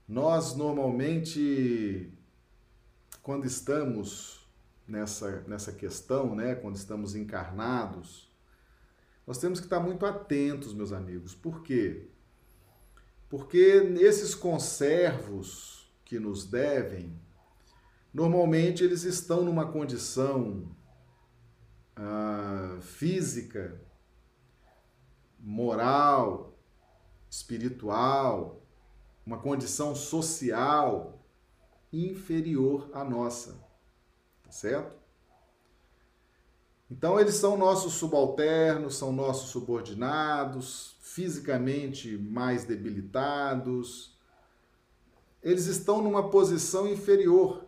Nós 0.08 0.56
normalmente, 0.56 2.12
quando 3.22 3.46
estamos 3.46 4.48
nessa, 4.88 5.42
nessa 5.42 5.72
questão, 5.72 6.36
né, 6.36 6.56
quando 6.56 6.76
estamos 6.76 7.14
encarnados, 7.14 8.28
nós 9.26 9.38
temos 9.38 9.60
que 9.60 9.66
estar 9.66 9.80
muito 9.80 10.06
atentos, 10.06 10.74
meus 10.74 10.94
amigos. 10.94 11.36
Por 11.36 11.62
quê? 11.62 12.08
Porque 13.30 13.58
esses 14.00 14.34
conservos 14.34 15.92
que 16.06 16.18
nos 16.18 16.46
devem, 16.46 17.14
normalmente 18.14 18.84
eles 18.84 19.04
estão 19.04 19.44
numa 19.44 19.70
condição 19.70 20.72
física, 22.82 23.82
moral, 25.40 26.58
espiritual, 27.30 28.62
uma 29.26 29.38
condição 29.38 29.96
social 29.96 31.24
inferior 31.92 32.90
à 32.94 33.04
nossa. 33.04 33.54
Tá 34.44 34.52
certo? 34.52 34.96
Então, 36.90 37.20
eles 37.20 37.36
são 37.36 37.58
nossos 37.58 37.94
subalternos, 37.94 38.96
são 38.96 39.12
nossos 39.12 39.50
subordinados, 39.50 40.96
fisicamente 41.02 42.18
mais 42.18 42.64
debilitados. 42.64 44.16
Eles 45.44 45.66
estão 45.66 46.02
numa 46.02 46.30
posição 46.30 46.88
inferior, 46.88 47.66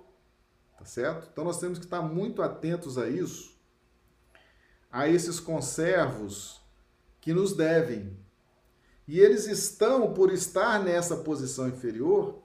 tá 0.77 0.85
certo? 0.85 1.27
Então, 1.31 1.43
nós 1.43 1.59
temos 1.59 1.77
que 1.77 1.85
estar 1.85 2.01
muito 2.01 2.41
atentos 2.41 2.97
a 2.97 3.09
isso, 3.09 3.58
a 4.91 5.08
esses 5.08 5.39
conservos 5.39 6.62
que 7.21 7.34
nos 7.34 7.56
devem. 7.56 8.17
E 9.08 9.19
eles 9.19 9.47
estão, 9.47 10.13
por 10.13 10.32
estar 10.32 10.84
nessa 10.84 11.17
posição 11.17 11.67
inferior, 11.67 12.41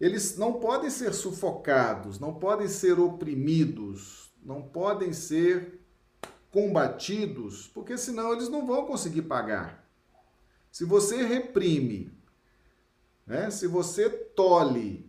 eles 0.00 0.36
não 0.36 0.54
podem 0.54 0.90
ser 0.90 1.14
sufocados, 1.14 2.18
não 2.18 2.34
podem 2.34 2.68
ser 2.68 2.98
oprimidos, 2.98 4.32
não 4.42 4.62
podem 4.62 5.12
ser 5.12 5.80
combatidos, 6.50 7.68
porque 7.68 7.96
senão 7.96 8.32
eles 8.32 8.48
não 8.48 8.66
vão 8.66 8.86
conseguir 8.86 9.22
pagar. 9.22 9.88
Se 10.70 10.84
você 10.84 11.22
reprime, 11.22 12.12
né? 13.26 13.50
se 13.50 13.66
você 13.66 14.08
tolhe 14.08 15.08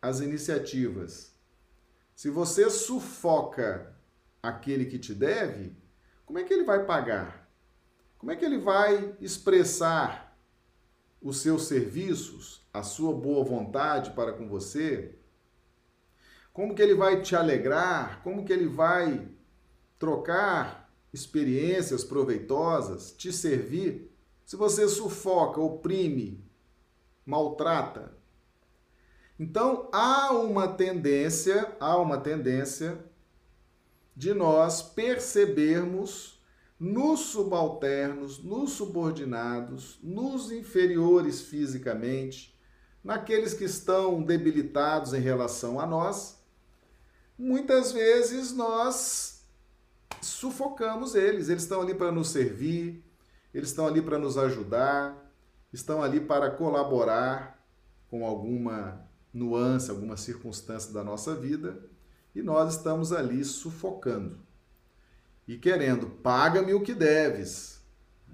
as 0.00 0.20
iniciativas, 0.20 1.32
se 2.14 2.30
você 2.30 2.68
sufoca 2.70 3.94
aquele 4.42 4.86
que 4.86 4.98
te 4.98 5.14
deve, 5.14 5.76
como 6.26 6.38
é 6.38 6.42
que 6.42 6.52
ele 6.52 6.64
vai 6.64 6.84
pagar? 6.84 7.48
Como 8.18 8.32
é 8.32 8.36
que 8.36 8.44
ele 8.44 8.58
vai 8.58 9.16
expressar 9.20 10.36
os 11.20 11.38
seus 11.38 11.66
serviços, 11.66 12.66
a 12.72 12.82
sua 12.82 13.14
boa 13.14 13.44
vontade 13.44 14.10
para 14.10 14.32
com 14.32 14.48
você? 14.48 15.14
Como 16.52 16.74
que 16.74 16.82
ele 16.82 16.94
vai 16.94 17.22
te 17.22 17.36
alegrar? 17.36 18.20
Como 18.22 18.44
que 18.44 18.52
ele 18.52 18.66
vai 18.66 19.28
trocar 19.98 20.92
experiências 21.12 22.02
proveitosas, 22.02 23.12
te 23.12 23.32
servir? 23.32 24.12
Se 24.44 24.56
você 24.56 24.88
sufoca, 24.88 25.60
oprime, 25.60 26.44
maltrata. 27.24 28.12
Então 29.38 29.88
há 29.92 30.32
uma 30.32 30.66
tendência, 30.66 31.76
há 31.78 31.96
uma 31.96 32.18
tendência 32.18 33.11
de 34.14 34.34
nós 34.34 34.82
percebermos 34.82 36.40
nos 36.78 37.20
subalternos, 37.20 38.42
nos 38.42 38.72
subordinados, 38.72 39.98
nos 40.02 40.50
inferiores 40.50 41.40
fisicamente, 41.42 42.58
naqueles 43.04 43.54
que 43.54 43.64
estão 43.64 44.22
debilitados 44.22 45.14
em 45.14 45.20
relação 45.20 45.78
a 45.78 45.86
nós, 45.86 46.42
muitas 47.38 47.92
vezes 47.92 48.52
nós 48.52 49.44
sufocamos 50.20 51.14
eles. 51.14 51.48
Eles 51.48 51.62
estão 51.62 51.80
ali 51.80 51.94
para 51.94 52.12
nos 52.12 52.30
servir, 52.30 53.04
eles 53.54 53.68
estão 53.68 53.86
ali 53.86 54.02
para 54.02 54.18
nos 54.18 54.36
ajudar, 54.36 55.32
estão 55.72 56.02
ali 56.02 56.20
para 56.20 56.50
colaborar 56.50 57.64
com 58.10 58.26
alguma 58.26 59.08
nuance, 59.32 59.90
alguma 59.90 60.16
circunstância 60.16 60.92
da 60.92 61.02
nossa 61.02 61.34
vida, 61.34 61.82
e 62.34 62.42
nós 62.42 62.76
estamos 62.76 63.12
ali 63.12 63.44
sufocando 63.44 64.38
e 65.46 65.56
querendo, 65.56 66.06
paga-me 66.06 66.72
o 66.72 66.80
que 66.80 66.94
deves. 66.94 67.82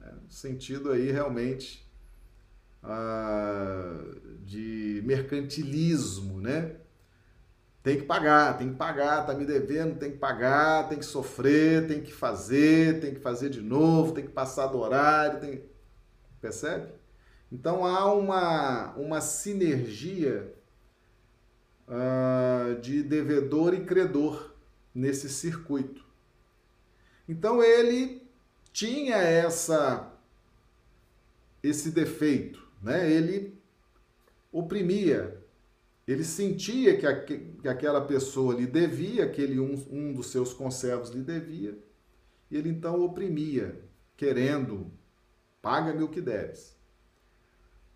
É, 0.00 0.12
sentido 0.28 0.92
aí 0.92 1.10
realmente 1.10 1.88
ah, 2.82 4.00
de 4.44 5.02
mercantilismo, 5.04 6.40
né? 6.40 6.76
Tem 7.82 7.98
que 7.98 8.04
pagar, 8.04 8.58
tem 8.58 8.70
que 8.70 8.76
pagar, 8.76 9.24
tá 9.24 9.34
me 9.34 9.46
devendo, 9.46 9.98
tem 9.98 10.10
que 10.10 10.18
pagar, 10.18 10.88
tem 10.88 10.98
que 10.98 11.06
sofrer, 11.06 11.86
tem 11.86 12.02
que 12.02 12.12
fazer, 12.12 13.00
tem 13.00 13.14
que 13.14 13.20
fazer 13.20 13.48
de 13.48 13.62
novo, 13.62 14.12
tem 14.12 14.24
que 14.24 14.32
passar 14.32 14.66
do 14.66 14.78
horário, 14.78 15.40
tem... 15.40 15.64
percebe? 16.40 16.92
Então 17.50 17.86
há 17.86 18.12
uma, 18.12 18.94
uma 18.96 19.20
sinergia 19.20 20.52
uh, 21.88 22.80
de 22.80 23.02
devedor 23.02 23.74
e 23.74 23.84
credor 23.84 24.54
nesse 24.94 25.28
circuito. 25.28 26.04
Então 27.28 27.62
ele 27.62 28.22
tinha 28.72 29.16
essa 29.16 30.14
esse 31.62 31.90
defeito, 31.90 32.66
né? 32.80 33.10
Ele 33.10 33.58
oprimia, 34.52 35.42
ele 36.06 36.24
sentia 36.24 36.96
que, 36.96 37.38
que 37.60 37.68
aquela 37.68 38.00
pessoa 38.00 38.54
lhe 38.54 38.66
devia, 38.66 39.24
aquele 39.24 39.58
um, 39.58 39.74
um 39.90 40.12
dos 40.12 40.28
seus 40.28 40.54
conservos 40.54 41.10
lhe 41.10 41.22
devia, 41.22 41.76
e 42.50 42.56
ele 42.56 42.70
então 42.70 43.02
oprimia, 43.02 43.82
querendo, 44.16 44.90
paga-me 45.60 46.02
o 46.02 46.08
que 46.08 46.20
deves. 46.20 46.77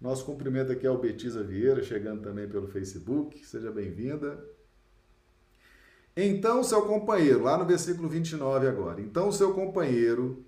Nosso 0.02 0.24
cumprimento 0.24 0.72
aqui 0.72 0.84
é 0.84 0.90
o 0.90 0.98
Betisa 0.98 1.44
Vieira, 1.44 1.80
chegando 1.80 2.22
também 2.22 2.48
pelo 2.48 2.66
Facebook, 2.66 3.46
seja 3.46 3.70
bem-vinda. 3.70 4.44
Então, 6.16 6.64
seu 6.64 6.82
companheiro, 6.82 7.44
lá 7.44 7.56
no 7.56 7.64
versículo 7.64 8.08
29 8.08 8.66
agora. 8.66 9.00
Então, 9.00 9.30
seu 9.30 9.54
companheiro, 9.54 10.44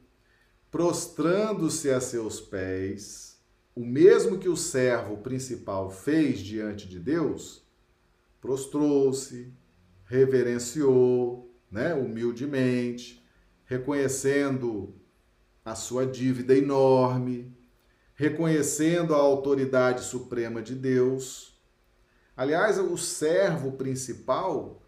prostrando-se 0.72 1.88
a 1.88 2.00
seus 2.00 2.40
pés, 2.40 3.38
o 3.76 3.84
mesmo 3.86 4.40
que 4.40 4.48
o 4.48 4.56
servo 4.56 5.18
principal 5.18 5.88
fez 5.88 6.40
diante 6.40 6.88
de 6.88 6.98
Deus, 6.98 7.64
prostrou-se, 8.40 9.52
reverenciou, 10.04 11.48
né, 11.70 11.94
humildemente, 11.94 13.24
reconhecendo 13.66 14.96
a 15.64 15.76
sua 15.76 16.04
dívida 16.04 16.58
enorme, 16.58 17.54
reconhecendo 18.14 19.14
a 19.14 19.18
autoridade 19.18 20.04
suprema 20.04 20.62
de 20.62 20.74
Deus. 20.74 21.60
Aliás, 22.36 22.78
o 22.78 22.96
servo 22.96 23.72
principal 23.72 24.82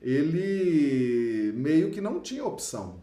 ele 0.00 1.52
meio 1.54 1.90
que 1.90 2.00
não 2.00 2.20
tinha 2.20 2.44
opção, 2.44 3.02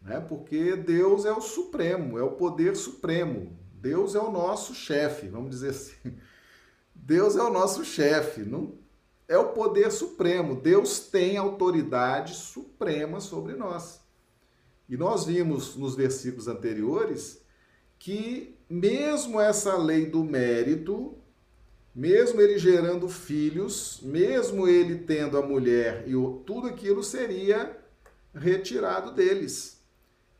né? 0.00 0.20
Porque 0.20 0.76
Deus 0.76 1.24
é 1.24 1.32
o 1.32 1.40
supremo, 1.40 2.18
é 2.18 2.22
o 2.22 2.32
poder 2.32 2.76
supremo. 2.76 3.58
Deus 3.74 4.14
é 4.14 4.20
o 4.20 4.30
nosso 4.30 4.74
chefe, 4.74 5.28
vamos 5.28 5.50
dizer 5.50 5.70
assim. 5.70 6.18
Deus 6.94 7.36
é 7.36 7.42
o 7.42 7.52
nosso 7.52 7.84
chefe, 7.84 8.42
não 8.42 8.78
é 9.28 9.36
o 9.36 9.52
poder 9.52 9.92
supremo. 9.92 10.60
Deus 10.60 11.00
tem 11.00 11.36
autoridade 11.36 12.34
suprema 12.34 13.20
sobre 13.20 13.54
nós. 13.54 14.00
E 14.88 14.96
nós 14.96 15.26
vimos 15.26 15.76
nos 15.76 15.94
versículos 15.94 16.48
anteriores 16.48 17.42
que 17.98 18.56
mesmo 18.68 19.40
essa 19.40 19.76
lei 19.76 20.06
do 20.06 20.22
mérito 20.24 21.18
mesmo 21.98 22.40
ele 22.40 22.60
gerando 22.60 23.08
filhos, 23.08 23.98
mesmo 24.04 24.68
ele 24.68 24.98
tendo 24.98 25.36
a 25.36 25.42
mulher 25.42 26.04
e 26.06 26.14
o, 26.14 26.44
tudo 26.46 26.68
aquilo 26.68 27.02
seria 27.02 27.76
retirado 28.32 29.10
deles, 29.10 29.82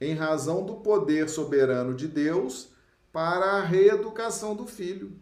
em 0.01 0.15
razão 0.15 0.65
do 0.65 0.77
poder 0.77 1.29
soberano 1.29 1.97
de 1.97 2.07
Deus 2.07 2.69
para 3.13 3.55
a 3.55 3.61
reeducação 3.61 4.55
do 4.55 4.69
filho. 4.69 5.19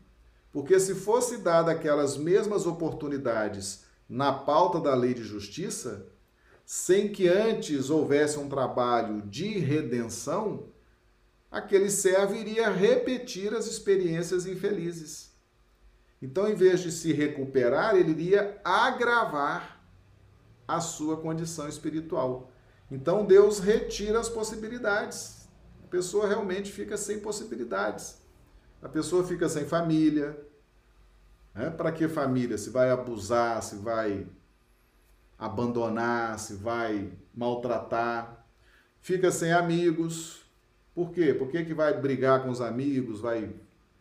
Porque 0.53 0.79
se 0.79 0.95
fosse 0.95 1.39
dada 1.39 1.73
aquelas 1.73 2.19
mesmas 2.19 2.67
oportunidades 2.67 3.87
na 4.07 4.31
pauta 4.31 4.79
da 4.79 4.95
lei 4.95 5.15
de 5.15 5.25
justiça, 5.25 6.07
sem 6.67 7.09
que 7.09 7.29
antes 7.29 7.89
houvesse 7.89 8.39
um 8.39 8.47
trabalho 8.47 9.23
de 9.23 9.59
redenção, 9.59 10.69
aquele 11.51 11.91
servo 11.91 12.35
iria 12.35 12.71
repetir 12.71 13.55
as 13.55 13.67
experiências 13.67 14.47
infelizes. 14.47 15.35
Então, 16.21 16.49
em 16.49 16.55
vez 16.55 16.81
de 16.81 16.91
se 16.91 17.13
recuperar, 17.13 17.95
ele 17.95 18.11
iria 18.11 18.61
agravar 18.65 19.81
a 20.67 20.81
sua 20.81 21.17
condição 21.17 21.69
espiritual. 21.69 22.51
Então, 22.91 23.25
Deus 23.25 23.59
retira 23.59 24.19
as 24.19 24.29
possibilidades. 24.29 25.49
A 25.85 25.89
pessoa 25.89 26.27
realmente 26.27 26.73
fica 26.73 26.97
sem 26.97 27.21
possibilidades. 27.21 28.19
A 28.83 28.89
pessoa 28.89 29.25
fica 29.25 29.49
sem 29.49 29.67
família. 29.67 30.39
Né? 31.55 31.71
Para 31.71 31.93
que 31.93 32.09
família? 32.09 32.57
Se 32.59 32.71
vai 32.71 32.91
abusar, 32.91 33.63
se 33.63 33.77
vai 33.77 34.27
abandonar, 35.39 36.39
se 36.39 36.55
vai 36.55 37.13
maltratar. 37.35 38.47
Fica 39.01 39.31
sem 39.31 39.53
amigos. 39.53 40.46
Por 40.97 41.13
quê? 41.13 41.35
Por 41.35 41.49
que, 41.49 41.63
que 41.63 41.75
vai 41.75 42.01
brigar 42.01 42.43
com 42.43 42.49
os 42.49 42.63
amigos, 42.63 43.21
vai 43.21 43.55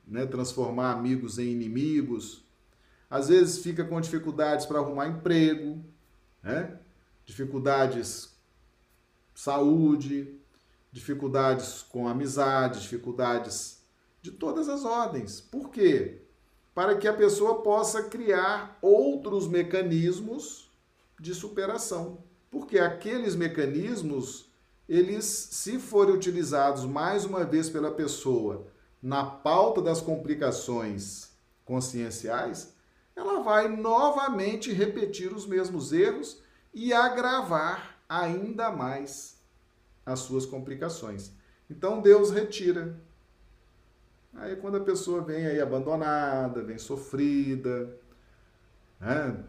né, 0.08 0.25
transformar 0.25 0.93
amigos 0.93 1.38
em 1.38 1.51
inimigos. 1.51 2.41
Às 3.10 3.27
vezes 3.27 3.60
fica 3.60 3.84
com 3.84 3.99
dificuldades 3.99 4.65
para 4.65 4.79
arrumar 4.79 5.08
emprego, 5.08 5.84
né? 6.41 6.79
dificuldades 7.25 8.34
saúde, 9.34 10.39
dificuldades 10.89 11.84
com 11.84 12.08
amizade, 12.08 12.79
dificuldades 12.79 13.84
de 14.21 14.31
todas 14.31 14.69
as 14.69 14.86
ordens. 14.86 15.41
Por 15.41 15.69
quê? 15.69 16.21
Para 16.73 16.95
que 16.95 17.10
a 17.10 17.13
pessoa 17.13 17.62
possa 17.62 18.03
criar 18.03 18.77
outros 18.81 19.47
mecanismos 19.47 20.71
de 21.19 21.36
superação. 21.36 22.19
Porque 22.49 22.79
aqueles 22.79 23.36
mecanismos, 23.36 24.44
eles, 24.87 25.25
se 25.25 25.79
forem 25.79 26.13
utilizados 26.13 26.85
mais 26.85 27.25
uma 27.25 27.43
vez 27.43 27.69
pela 27.69 27.91
pessoa 27.91 28.67
na 29.01 29.25
pauta 29.25 29.81
das 29.81 30.01
complicações 30.01 31.29
conscienciais, 31.63 32.73
ela 33.15 33.41
vai 33.41 33.67
novamente 33.67 34.71
repetir 34.71 35.33
os 35.33 35.47
mesmos 35.47 35.91
erros 35.91 36.41
e 36.73 36.93
agravar 36.93 37.97
ainda 38.07 38.71
mais 38.71 39.41
as 40.05 40.19
suas 40.19 40.45
complicações. 40.45 41.31
Então 41.69 42.01
Deus 42.01 42.29
retira. 42.29 42.99
Aí 44.33 44.55
quando 44.57 44.77
a 44.77 44.83
pessoa 44.83 45.21
vem 45.21 45.45
aí 45.47 45.59
abandonada, 45.59 46.61
vem 46.61 46.77
sofrida, 46.77 47.97
né? 48.99 49.43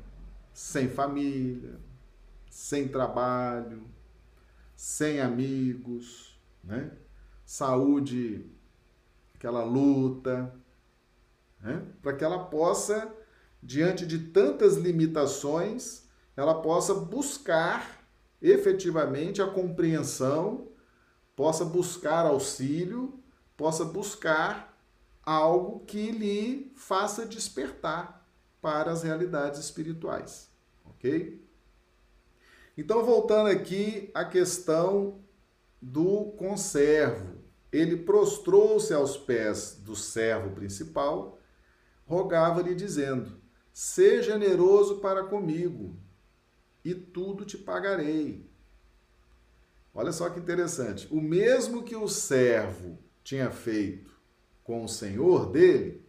sem 0.54 0.88
família, 0.88 1.78
sem 2.48 2.88
trabalho, 2.88 3.84
sem 4.76 5.20
amigos, 5.20 6.38
né? 6.62 6.92
saúde 7.44 8.44
aquela 9.34 9.64
luta, 9.64 10.54
né? 11.60 11.82
para 12.02 12.14
que 12.14 12.24
ela 12.24 12.44
possa, 12.44 13.12
diante 13.62 14.06
de 14.06 14.18
tantas 14.30 14.76
limitações, 14.76 16.04
ela 16.36 16.60
possa 16.60 16.94
buscar 16.94 18.06
efetivamente 18.40 19.40
a 19.40 19.46
compreensão, 19.46 20.68
possa 21.34 21.64
buscar 21.64 22.26
auxílio, 22.26 23.18
possa 23.56 23.84
buscar 23.84 24.76
algo 25.22 25.80
que 25.80 26.10
lhe 26.10 26.72
faça 26.76 27.24
despertar 27.24 28.26
para 28.60 28.90
as 28.90 29.02
realidades 29.02 29.60
espirituais, 29.60 30.50
ok? 30.84 31.45
Então, 32.76 33.04
voltando 33.04 33.48
aqui 33.48 34.10
à 34.12 34.24
questão 34.24 35.20
do 35.80 36.32
conservo, 36.32 37.36
ele 37.72 37.96
prostrou-se 37.96 38.92
aos 38.92 39.16
pés 39.16 39.80
do 39.82 39.96
servo 39.96 40.54
principal, 40.54 41.38
rogava-lhe, 42.06 42.74
dizendo: 42.74 43.40
Seja 43.72 44.32
generoso 44.32 44.98
para 45.00 45.24
comigo, 45.24 45.96
e 46.84 46.94
tudo 46.94 47.44
te 47.44 47.56
pagarei. 47.56 48.48
Olha 49.94 50.12
só 50.12 50.28
que 50.28 50.38
interessante. 50.38 51.08
O 51.10 51.20
mesmo 51.20 51.82
que 51.82 51.96
o 51.96 52.06
servo 52.06 52.98
tinha 53.24 53.50
feito 53.50 54.14
com 54.62 54.84
o 54.84 54.88
senhor 54.88 55.50
dele, 55.50 56.04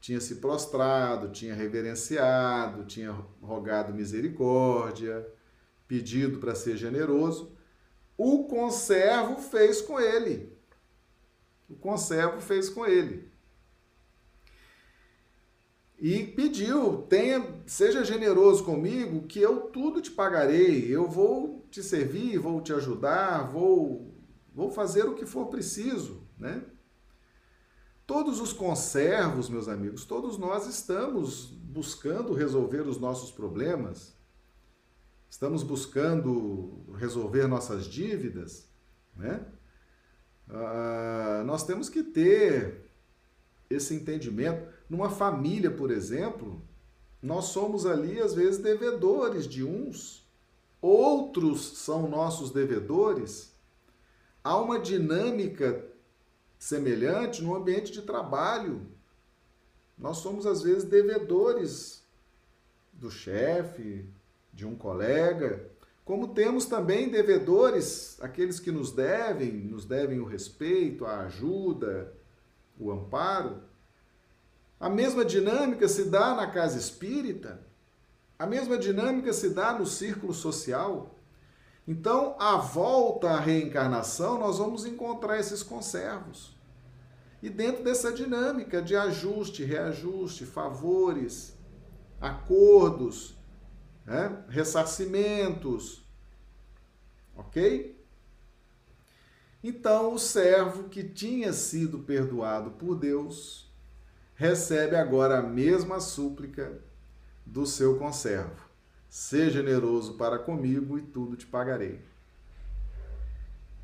tinha 0.00 0.20
se 0.20 0.36
prostrado, 0.36 1.30
tinha 1.30 1.54
reverenciado, 1.54 2.84
tinha 2.84 3.12
rogado 3.40 3.94
misericórdia, 3.94 5.26
pedido 5.94 6.38
para 6.38 6.56
ser 6.56 6.76
generoso, 6.76 7.52
o 8.18 8.44
conservo 8.44 9.40
fez 9.40 9.80
com 9.80 10.00
ele. 10.00 10.52
O 11.68 11.76
conservo 11.76 12.40
fez 12.40 12.68
com 12.68 12.84
ele. 12.84 13.28
E 15.96 16.24
pediu: 16.24 17.02
tenha, 17.02 17.46
seja 17.64 18.04
generoso 18.04 18.64
comigo, 18.64 19.26
que 19.28 19.38
eu 19.38 19.60
tudo 19.60 20.02
te 20.02 20.10
pagarei. 20.10 20.92
Eu 20.92 21.08
vou 21.08 21.64
te 21.70 21.80
servir, 21.80 22.38
vou 22.38 22.60
te 22.60 22.72
ajudar, 22.72 23.48
vou, 23.48 24.12
vou 24.52 24.72
fazer 24.72 25.04
o 25.04 25.14
que 25.14 25.24
for 25.24 25.46
preciso, 25.46 26.26
né? 26.36 26.60
Todos 28.04 28.40
os 28.40 28.52
conservos, 28.52 29.48
meus 29.48 29.68
amigos, 29.68 30.04
todos 30.04 30.36
nós 30.36 30.66
estamos 30.66 31.46
buscando 31.46 32.34
resolver 32.34 32.82
os 32.82 32.98
nossos 32.98 33.30
problemas, 33.30 34.13
estamos 35.34 35.64
buscando 35.64 36.86
resolver 36.94 37.48
nossas 37.48 37.86
dívidas, 37.86 38.68
né? 39.16 39.44
Ah, 40.48 41.42
nós 41.44 41.66
temos 41.66 41.88
que 41.88 42.04
ter 42.04 42.88
esse 43.68 43.96
entendimento. 43.96 44.72
Numa 44.88 45.10
família, 45.10 45.72
por 45.72 45.90
exemplo, 45.90 46.62
nós 47.20 47.46
somos 47.46 47.84
ali, 47.84 48.20
às 48.20 48.32
vezes, 48.32 48.62
devedores 48.62 49.48
de 49.48 49.64
uns, 49.64 50.24
outros 50.80 51.78
são 51.78 52.08
nossos 52.08 52.52
devedores. 52.52 53.58
Há 54.44 54.56
uma 54.56 54.78
dinâmica 54.78 55.84
semelhante 56.56 57.42
no 57.42 57.56
ambiente 57.56 57.90
de 57.90 58.02
trabalho. 58.02 58.86
Nós 59.98 60.18
somos, 60.18 60.46
às 60.46 60.62
vezes, 60.62 60.84
devedores 60.84 62.04
do 62.92 63.10
chefe, 63.10 64.08
de 64.54 64.64
um 64.64 64.74
colega, 64.74 65.68
como 66.04 66.28
temos 66.28 66.66
também 66.66 67.08
devedores, 67.08 68.18
aqueles 68.20 68.60
que 68.60 68.70
nos 68.70 68.92
devem, 68.92 69.52
nos 69.52 69.84
devem 69.84 70.20
o 70.20 70.24
respeito, 70.24 71.06
a 71.06 71.20
ajuda, 71.20 72.12
o 72.78 72.92
amparo. 72.92 73.62
A 74.78 74.88
mesma 74.88 75.24
dinâmica 75.24 75.88
se 75.88 76.04
dá 76.04 76.34
na 76.34 76.46
casa 76.46 76.78
espírita, 76.78 77.60
a 78.38 78.46
mesma 78.46 78.76
dinâmica 78.76 79.32
se 79.32 79.50
dá 79.50 79.72
no 79.72 79.86
círculo 79.86 80.34
social. 80.34 81.18
Então, 81.86 82.36
à 82.38 82.56
volta 82.56 83.30
à 83.30 83.40
reencarnação, 83.40 84.38
nós 84.38 84.58
vamos 84.58 84.84
encontrar 84.84 85.38
esses 85.38 85.62
conservos. 85.62 86.54
E 87.42 87.48
dentro 87.48 87.82
dessa 87.82 88.12
dinâmica 88.12 88.80
de 88.80 88.96
ajuste, 88.96 89.64
reajuste, 89.64 90.46
favores, 90.46 91.56
acordos, 92.20 93.36
né? 94.04 94.44
ressarcimentos, 94.48 96.04
ok? 97.36 97.94
Então, 99.62 100.14
o 100.14 100.18
servo 100.18 100.88
que 100.88 101.02
tinha 101.02 101.52
sido 101.52 102.00
perdoado 102.00 102.72
por 102.72 102.96
Deus 102.96 103.70
recebe 104.34 104.94
agora 104.96 105.38
a 105.38 105.42
mesma 105.42 106.00
súplica 106.00 106.80
do 107.46 107.66
seu 107.66 107.98
conservo: 107.98 108.68
Seja 109.08 109.62
generoso 109.62 110.14
para 110.14 110.38
comigo 110.38 110.98
e 110.98 111.02
tudo 111.02 111.36
te 111.36 111.46
pagarei. 111.46 112.00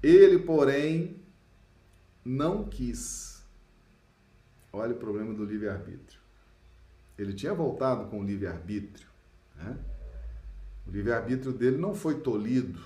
Ele, 0.03 0.39
porém, 0.39 1.23
não 2.25 2.65
quis 2.65 3.31
Olha 4.73 4.95
o 4.95 4.99
problema 4.99 5.35
do 5.35 5.45
livre-arbítrio. 5.45 6.21
Ele 7.19 7.33
tinha 7.33 7.53
voltado 7.53 8.09
com 8.09 8.21
o 8.21 8.25
livre-arbítrio. 8.25 9.09
Né? 9.57 9.77
O 10.91 10.93
livre-arbítrio 10.93 11.53
dele 11.53 11.79
não 11.79 11.95
foi 11.95 12.17
tolhido. 12.19 12.81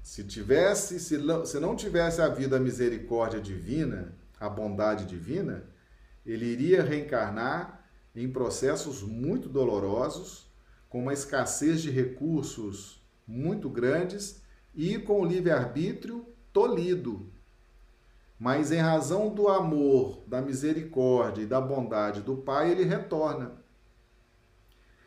Se 0.00 0.22
tivesse, 0.22 1.00
se 1.00 1.18
não, 1.18 1.44
se 1.44 1.58
não 1.58 1.74
tivesse 1.74 2.22
havido 2.22 2.54
a 2.54 2.60
misericórdia 2.60 3.40
divina, 3.40 4.14
a 4.38 4.48
bondade 4.48 5.04
divina, 5.04 5.64
ele 6.24 6.44
iria 6.44 6.80
reencarnar 6.80 7.84
em 8.14 8.30
processos 8.30 9.02
muito 9.02 9.48
dolorosos, 9.48 10.48
com 10.88 11.00
uma 11.02 11.12
escassez 11.12 11.82
de 11.82 11.90
recursos 11.90 13.04
muito 13.26 13.68
grandes 13.68 14.40
e 14.72 14.96
com 14.96 15.20
o 15.20 15.26
livre-arbítrio 15.26 16.24
tolhido, 16.52 17.32
mas 18.38 18.70
em 18.70 18.78
razão 18.78 19.34
do 19.34 19.48
amor, 19.48 20.22
da 20.28 20.40
misericórdia 20.40 21.42
e 21.42 21.46
da 21.46 21.60
bondade 21.60 22.20
do 22.20 22.36
Pai, 22.36 22.70
ele 22.70 22.84
retorna. 22.84 23.52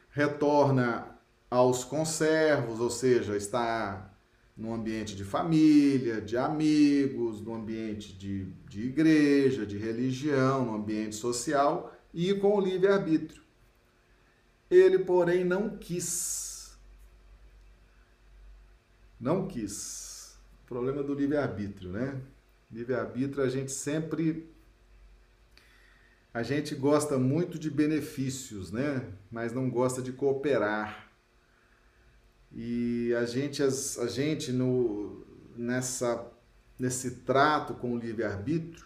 Retorna 0.10 1.17
aos 1.50 1.84
conservos, 1.84 2.80
ou 2.80 2.90
seja, 2.90 3.36
está 3.36 4.14
no 4.56 4.74
ambiente 4.74 5.16
de 5.16 5.24
família, 5.24 6.20
de 6.20 6.36
amigos, 6.36 7.42
no 7.42 7.54
ambiente 7.54 8.18
de, 8.18 8.46
de 8.68 8.88
igreja, 8.88 9.66
de 9.66 9.78
religião, 9.78 10.66
no 10.66 10.76
ambiente 10.76 11.16
social 11.16 11.96
e 12.14 12.34
com 12.34 12.56
o 12.56 12.60
livre-arbítrio. 12.60 13.44
Ele, 14.70 15.00
porém, 15.00 15.46
não 15.46 15.78
quis. 15.78 16.76
Não 19.20 19.48
quis. 19.48 20.38
O 20.64 20.68
problema 20.68 21.04
do 21.04 21.14
livre-arbítrio, 21.14 21.92
né? 21.92 22.20
Livre-arbítrio, 22.72 23.44
a 23.44 23.50
gente 23.50 23.72
sempre. 23.72 24.50
A 26.34 26.44
gente 26.44 26.76
gosta 26.76 27.18
muito 27.18 27.58
de 27.58 27.70
benefícios, 27.70 28.72
né? 28.72 29.08
Mas 29.32 29.54
não 29.54 29.70
gosta 29.70 30.02
de 30.02 30.12
cooperar. 30.12 31.07
E 32.60 33.14
a 33.14 33.24
gente, 33.24 33.62
a 33.62 34.08
gente 34.08 34.52
no, 34.52 35.24
nessa, 35.56 36.28
nesse 36.80 37.18
trato 37.18 37.76
com 37.76 37.94
o 37.94 38.00
livre-arbítrio, 38.00 38.84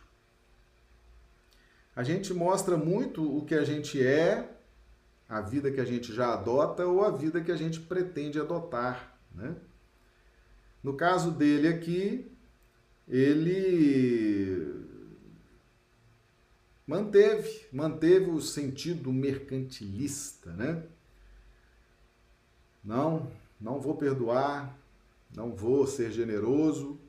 a 1.96 2.04
gente 2.04 2.34
mostra 2.34 2.76
muito 2.76 3.24
o 3.24 3.46
que 3.46 3.56
a 3.56 3.64
gente 3.64 4.06
é, 4.06 4.58
a 5.30 5.40
vida 5.40 5.72
que 5.72 5.80
a 5.80 5.86
gente 5.86 6.14
já 6.14 6.34
adota 6.34 6.86
ou 6.86 7.02
a 7.02 7.12
vida 7.12 7.40
que 7.40 7.50
a 7.50 7.56
gente 7.56 7.80
pretende 7.80 8.38
adotar, 8.42 9.18
né? 9.34 9.56
No 10.84 10.94
caso 10.98 11.32
dele 11.32 11.70
aqui, 11.70 12.30
ele 13.08 14.84
manteve, 16.86 17.68
manteve 17.72 18.32
o 18.32 18.42
sentido 18.42 19.14
mercantilista, 19.14 20.52
né? 20.52 20.84
Não, 22.84 23.32
não 23.62 23.80
vou 23.80 23.96
perdoar, 23.96 24.78
não 25.36 25.56
vou 25.56 25.86
ser 25.88 26.12
generoso. 26.12 27.00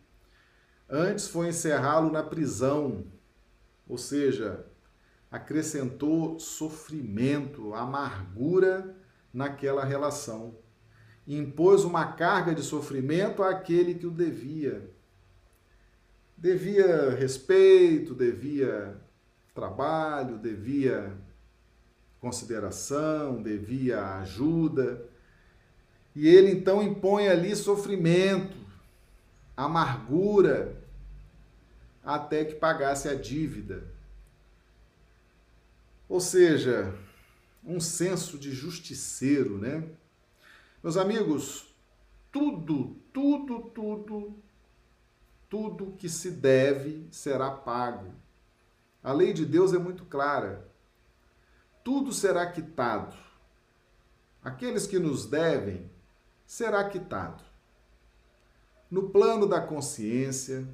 Antes 0.89 1.27
foi 1.27 1.49
encerrá-lo 1.49 2.13
na 2.13 2.23
prisão, 2.23 3.05
ou 3.89 3.97
seja, 3.97 4.67
acrescentou 5.31 6.39
sofrimento, 6.39 7.75
amargura 7.75 8.95
naquela 9.33 9.85
relação. 9.85 10.55
Impôs 11.27 11.85
uma 11.85 12.13
carga 12.13 12.55
de 12.55 12.63
sofrimento 12.63 13.43
àquele 13.43 13.95
que 13.95 14.07
o 14.07 14.11
devia 14.11 14.93
devia 16.43 17.11
respeito, 17.11 18.17
devia 18.17 18.97
trabalho, 19.55 20.37
devia 20.39 21.17
consideração, 22.19 23.41
devia 23.41 24.17
ajuda. 24.19 25.07
E 26.15 26.29
ele 26.29 26.51
então 26.53 26.83
impõe 26.83 27.29
ali 27.29 27.57
sofrimento, 27.57 28.57
amargura, 29.57 30.77
até 32.05 32.45
que 32.45 32.55
pagasse 32.55 33.09
a 33.09 33.15
dívida. 33.15 33.85
Ou 36.09 36.21
seja, 36.21 36.95
um 37.65 37.81
senso 37.81 38.39
de 38.39 38.53
justiceiro, 38.53 39.57
né? 39.57 39.85
Meus 40.83 40.97
amigos, 40.97 41.67
tudo, 42.31 42.97
tudo, 43.13 43.71
tudo 43.71 44.43
tudo 45.53 45.93
que 45.99 46.09
se 46.09 46.31
deve 46.31 47.07
será 47.11 47.51
pago. 47.51 48.15
A 49.05 49.13
lei 49.13 49.35
de 49.35 49.45
Deus 49.45 49.75
é 49.75 49.79
muito 49.79 50.07
clara. 50.07 50.67
Tudo 51.85 52.11
será 52.11 52.51
quitado. 52.51 53.15
Aqueles 54.43 54.87
que 54.87 54.99
nos 54.99 55.27
devem 55.27 55.91
será 56.53 56.87
quitado. 56.87 57.43
No 58.91 59.09
plano 59.09 59.47
da 59.47 59.59
consciência, 59.59 60.69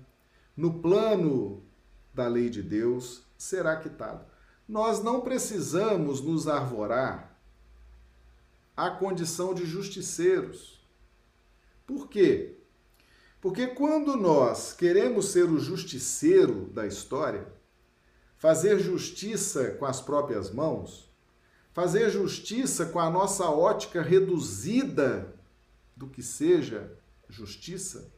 no 0.57 0.81
plano 0.81 1.63
da 2.13 2.27
lei 2.27 2.51
de 2.51 2.61
Deus, 2.61 3.23
será 3.37 3.77
quitado. 3.77 4.25
Nós 4.69 5.05
não 5.05 5.21
precisamos 5.21 6.21
nos 6.21 6.49
arvorar 6.49 7.39
à 8.77 8.91
condição 8.91 9.55
de 9.55 9.65
justiceiros. 9.65 10.85
Por 11.87 12.09
quê? 12.09 12.57
Porque 13.41 13.69
quando 13.69 14.17
nós 14.17 14.73
queremos 14.73 15.27
ser 15.27 15.45
o 15.45 15.61
justiceiro 15.61 16.67
da 16.73 16.89
história, 16.89 17.47
fazer 18.37 18.81
justiça 18.81 19.71
com 19.79 19.87
as 19.87 20.01
próprias 20.01 20.51
mãos, 20.51 21.09
fazer 21.73 22.11
justiça 22.11 22.87
com 22.87 22.99
a 22.99 23.09
nossa 23.09 23.49
ótica 23.49 24.03
reduzida 24.03 25.38
do 25.99 26.07
que 26.09 26.23
seja 26.23 26.97
justiça, 27.29 28.11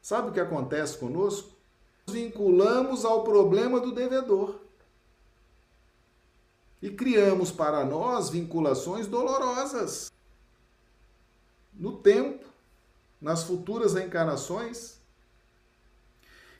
sabe 0.00 0.28
o 0.28 0.32
que 0.32 0.38
acontece 0.38 0.98
conosco? 0.98 1.56
Nos 2.06 2.14
vinculamos 2.14 3.04
ao 3.04 3.24
problema 3.24 3.80
do 3.80 3.92
devedor 3.92 4.60
e 6.82 6.90
criamos 6.90 7.50
para 7.50 7.84
nós 7.84 8.28
vinculações 8.28 9.06
dolorosas 9.06 10.12
no 11.72 11.96
tempo, 11.96 12.46
nas 13.20 13.42
futuras 13.42 13.94
reencarnações. 13.94 15.00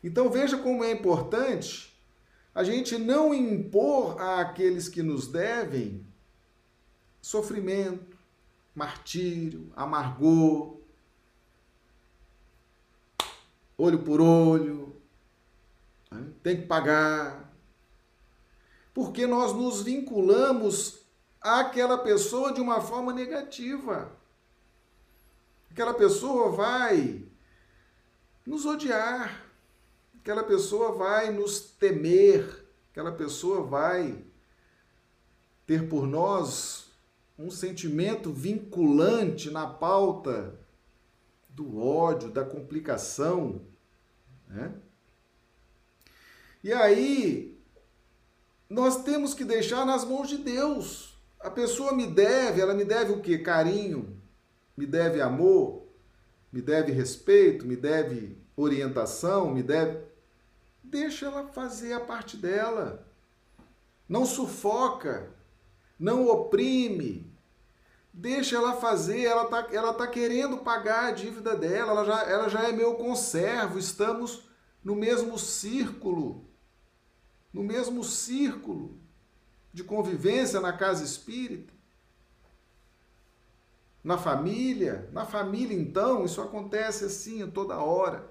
Então 0.02 0.30
veja 0.30 0.58
como 0.58 0.82
é 0.82 0.90
importante 0.90 1.94
a 2.54 2.64
gente 2.64 2.96
não 2.96 3.34
impor 3.34 4.18
àqueles 4.18 4.88
que 4.88 5.02
nos 5.02 5.28
devem 5.28 6.06
sofrimento, 7.20 8.15
martírio, 8.76 9.72
amargor, 9.74 10.76
olho 13.78 14.04
por 14.04 14.20
olho, 14.20 14.94
tem 16.42 16.60
que 16.60 16.66
pagar, 16.66 17.50
porque 18.92 19.26
nós 19.26 19.54
nos 19.54 19.82
vinculamos 19.82 21.00
àquela 21.40 21.96
pessoa 21.96 22.52
de 22.52 22.60
uma 22.60 22.82
forma 22.82 23.14
negativa. 23.14 24.14
Aquela 25.70 25.94
pessoa 25.94 26.52
vai 26.52 27.24
nos 28.46 28.66
odiar, 28.66 29.42
aquela 30.20 30.44
pessoa 30.44 30.92
vai 30.92 31.30
nos 31.30 31.60
temer, 31.60 32.66
aquela 32.90 33.12
pessoa 33.12 33.62
vai 33.62 34.22
ter 35.66 35.88
por 35.88 36.06
nós 36.06 36.85
um 37.38 37.50
sentimento 37.50 38.32
vinculante 38.32 39.50
na 39.50 39.66
pauta 39.66 40.58
do 41.48 41.78
ódio, 41.78 42.30
da 42.30 42.44
complicação, 42.44 43.62
né? 44.48 44.72
E 46.62 46.72
aí 46.72 47.56
nós 48.68 49.04
temos 49.04 49.34
que 49.34 49.44
deixar 49.44 49.84
nas 49.86 50.04
mãos 50.04 50.28
de 50.28 50.38
Deus. 50.38 51.16
A 51.38 51.50
pessoa 51.50 51.92
me 51.94 52.06
deve, 52.06 52.60
ela 52.60 52.74
me 52.74 52.84
deve 52.84 53.12
o 53.12 53.20
quê? 53.20 53.38
Carinho, 53.38 54.20
me 54.76 54.86
deve 54.86 55.20
amor, 55.20 55.86
me 56.52 56.60
deve 56.60 56.90
respeito, 56.92 57.66
me 57.66 57.76
deve 57.76 58.36
orientação, 58.56 59.52
me 59.54 59.62
deve. 59.62 60.04
Deixa 60.82 61.26
ela 61.26 61.46
fazer 61.48 61.92
a 61.92 62.00
parte 62.00 62.36
dela. 62.36 63.06
Não 64.08 64.24
sufoca, 64.24 65.30
não 65.98 66.26
oprime. 66.28 67.25
Deixa 68.18 68.56
ela 68.56 68.72
fazer, 68.72 69.24
ela 69.24 69.44
está 69.44 69.68
ela 69.70 69.92
tá 69.92 70.06
querendo 70.06 70.58
pagar 70.58 71.08
a 71.08 71.10
dívida 71.12 71.54
dela, 71.54 71.92
ela 71.92 72.04
já, 72.04 72.22
ela 72.22 72.48
já 72.48 72.62
é 72.62 72.72
meu 72.72 72.94
conservo, 72.94 73.78
estamos 73.78 74.48
no 74.82 74.96
mesmo 74.96 75.38
círculo 75.38 76.46
no 77.56 77.62
mesmo 77.62 78.04
círculo 78.04 78.98
de 79.72 79.82
convivência 79.82 80.60
na 80.60 80.74
casa 80.74 81.02
espírita, 81.02 81.72
na 84.04 84.18
família. 84.18 85.08
Na 85.10 85.24
família, 85.24 85.74
então, 85.74 86.26
isso 86.26 86.42
acontece 86.42 87.06
assim 87.06 87.50
toda 87.50 87.78
hora. 87.78 88.30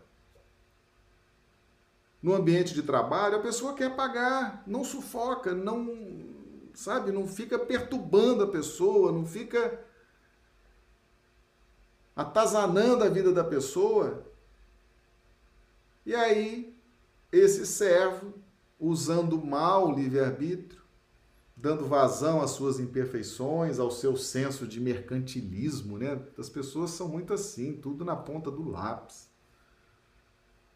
No 2.22 2.36
ambiente 2.36 2.74
de 2.74 2.84
trabalho, 2.84 3.38
a 3.38 3.42
pessoa 3.42 3.74
quer 3.74 3.96
pagar, 3.96 4.64
não 4.68 4.84
sufoca, 4.84 5.56
não, 5.56 5.84
sabe, 6.80 7.12
não 7.12 7.28
fica 7.28 7.58
perturbando 7.58 8.44
a 8.44 8.48
pessoa, 8.48 9.12
não 9.12 9.26
fica 9.26 9.84
atazanando 12.16 13.04
a 13.04 13.10
vida 13.10 13.32
da 13.32 13.44
pessoa. 13.44 14.26
E 16.06 16.14
aí, 16.14 16.78
esse 17.32 17.66
servo 17.66 18.34
usando 18.80 19.44
mal 19.44 19.90
o 19.90 19.96
livre-arbítrio, 19.96 20.82
dando 21.56 21.88
vazão 21.88 22.42
às 22.42 22.52
suas 22.52 22.80
imperfeições, 22.80 23.80
ao 23.80 23.90
seu 23.90 24.16
senso 24.18 24.68
de 24.68 24.80
mercantilismo, 24.80 25.98
né? 25.98 26.22
As 26.38 26.50
pessoas 26.50 26.92
são 26.92 27.08
muito 27.08 27.34
assim, 27.34 27.74
tudo 27.78 28.04
na 28.04 28.16
ponta 28.16 28.52
do 28.52 28.70
lápis. 28.70 29.30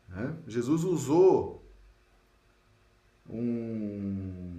Né? 0.08 0.36
Jesus 0.48 0.84
usou 0.84 1.64
um, 3.30 4.59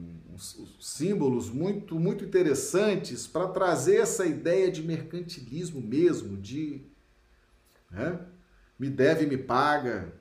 símbolos 0.81 1.51
muito, 1.51 1.99
muito 1.99 2.25
interessantes 2.25 3.27
para 3.27 3.49
trazer 3.49 3.97
essa 3.97 4.27
ideia 4.27 4.71
de 4.71 4.83
mercantilismo 4.83 5.81
mesmo, 5.81 6.37
de 6.37 6.83
né? 7.91 8.27
me 8.79 8.89
deve, 8.89 9.27
me 9.27 9.37
paga, 9.37 10.13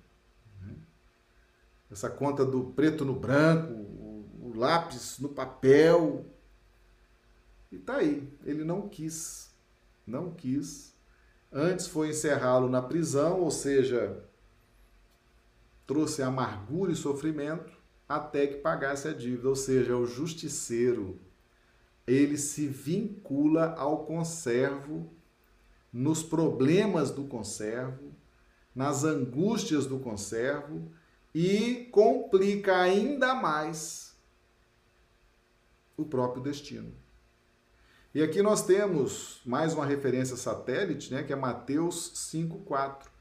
essa 1.90 2.10
conta 2.10 2.46
do 2.46 2.66
preto 2.66 3.04
no 3.04 3.16
branco, 3.16 3.74
o, 3.74 4.52
lápis 4.56 5.18
no 5.20 5.30
papel. 5.30 6.26
E 7.72 7.78
tá 7.78 7.98
aí, 7.98 8.32
ele 8.46 8.64
não 8.64 8.90
quis, 8.90 9.50
não 10.06 10.32
quis. 10.32 10.94
Antes 11.52 11.88
foi 11.88 12.10
encerrá-lo 12.10 12.70
na 12.70 12.82
prisão, 12.82 13.40
ou 13.40 13.50
seja, 13.50 14.24
trouxe 15.88 16.22
amargura 16.22 16.92
e 16.92 16.96
sofrimento 16.96 17.79
até 18.10 18.48
que 18.48 18.58
pagasse 18.58 19.08
a 19.08 19.14
dívida, 19.14 19.48
ou 19.48 19.56
seja, 19.56 19.96
o 19.96 20.08
justiceiro. 20.08 21.20
Ele 22.08 22.40
se 22.40 22.68
vincula 22.68 23.76
ao 23.76 24.04
conservo, 24.06 25.14
nos 25.94 26.24
problemas 26.24 27.12
do 27.12 27.26
conservo, 27.26 28.12
nas 28.74 29.04
angústias 29.04 29.86
do 29.86 30.00
conservo, 30.00 30.92
e 31.36 31.88
complica 31.92 32.82
ainda 32.82 33.36
mais 33.36 34.18
o 35.96 36.04
próprio 36.04 36.42
destino. 36.42 36.92
E 38.14 38.24
aqui 38.24 38.42
nós 38.42 38.66
temos 38.66 39.40
mais 39.46 39.76
uma 39.76 39.86
referência 39.86 40.36
satélite, 40.36 41.14
né, 41.14 41.22
que 41.22 41.32
é 41.32 41.36
Mateus 41.36 42.12
5:4. 42.16 43.12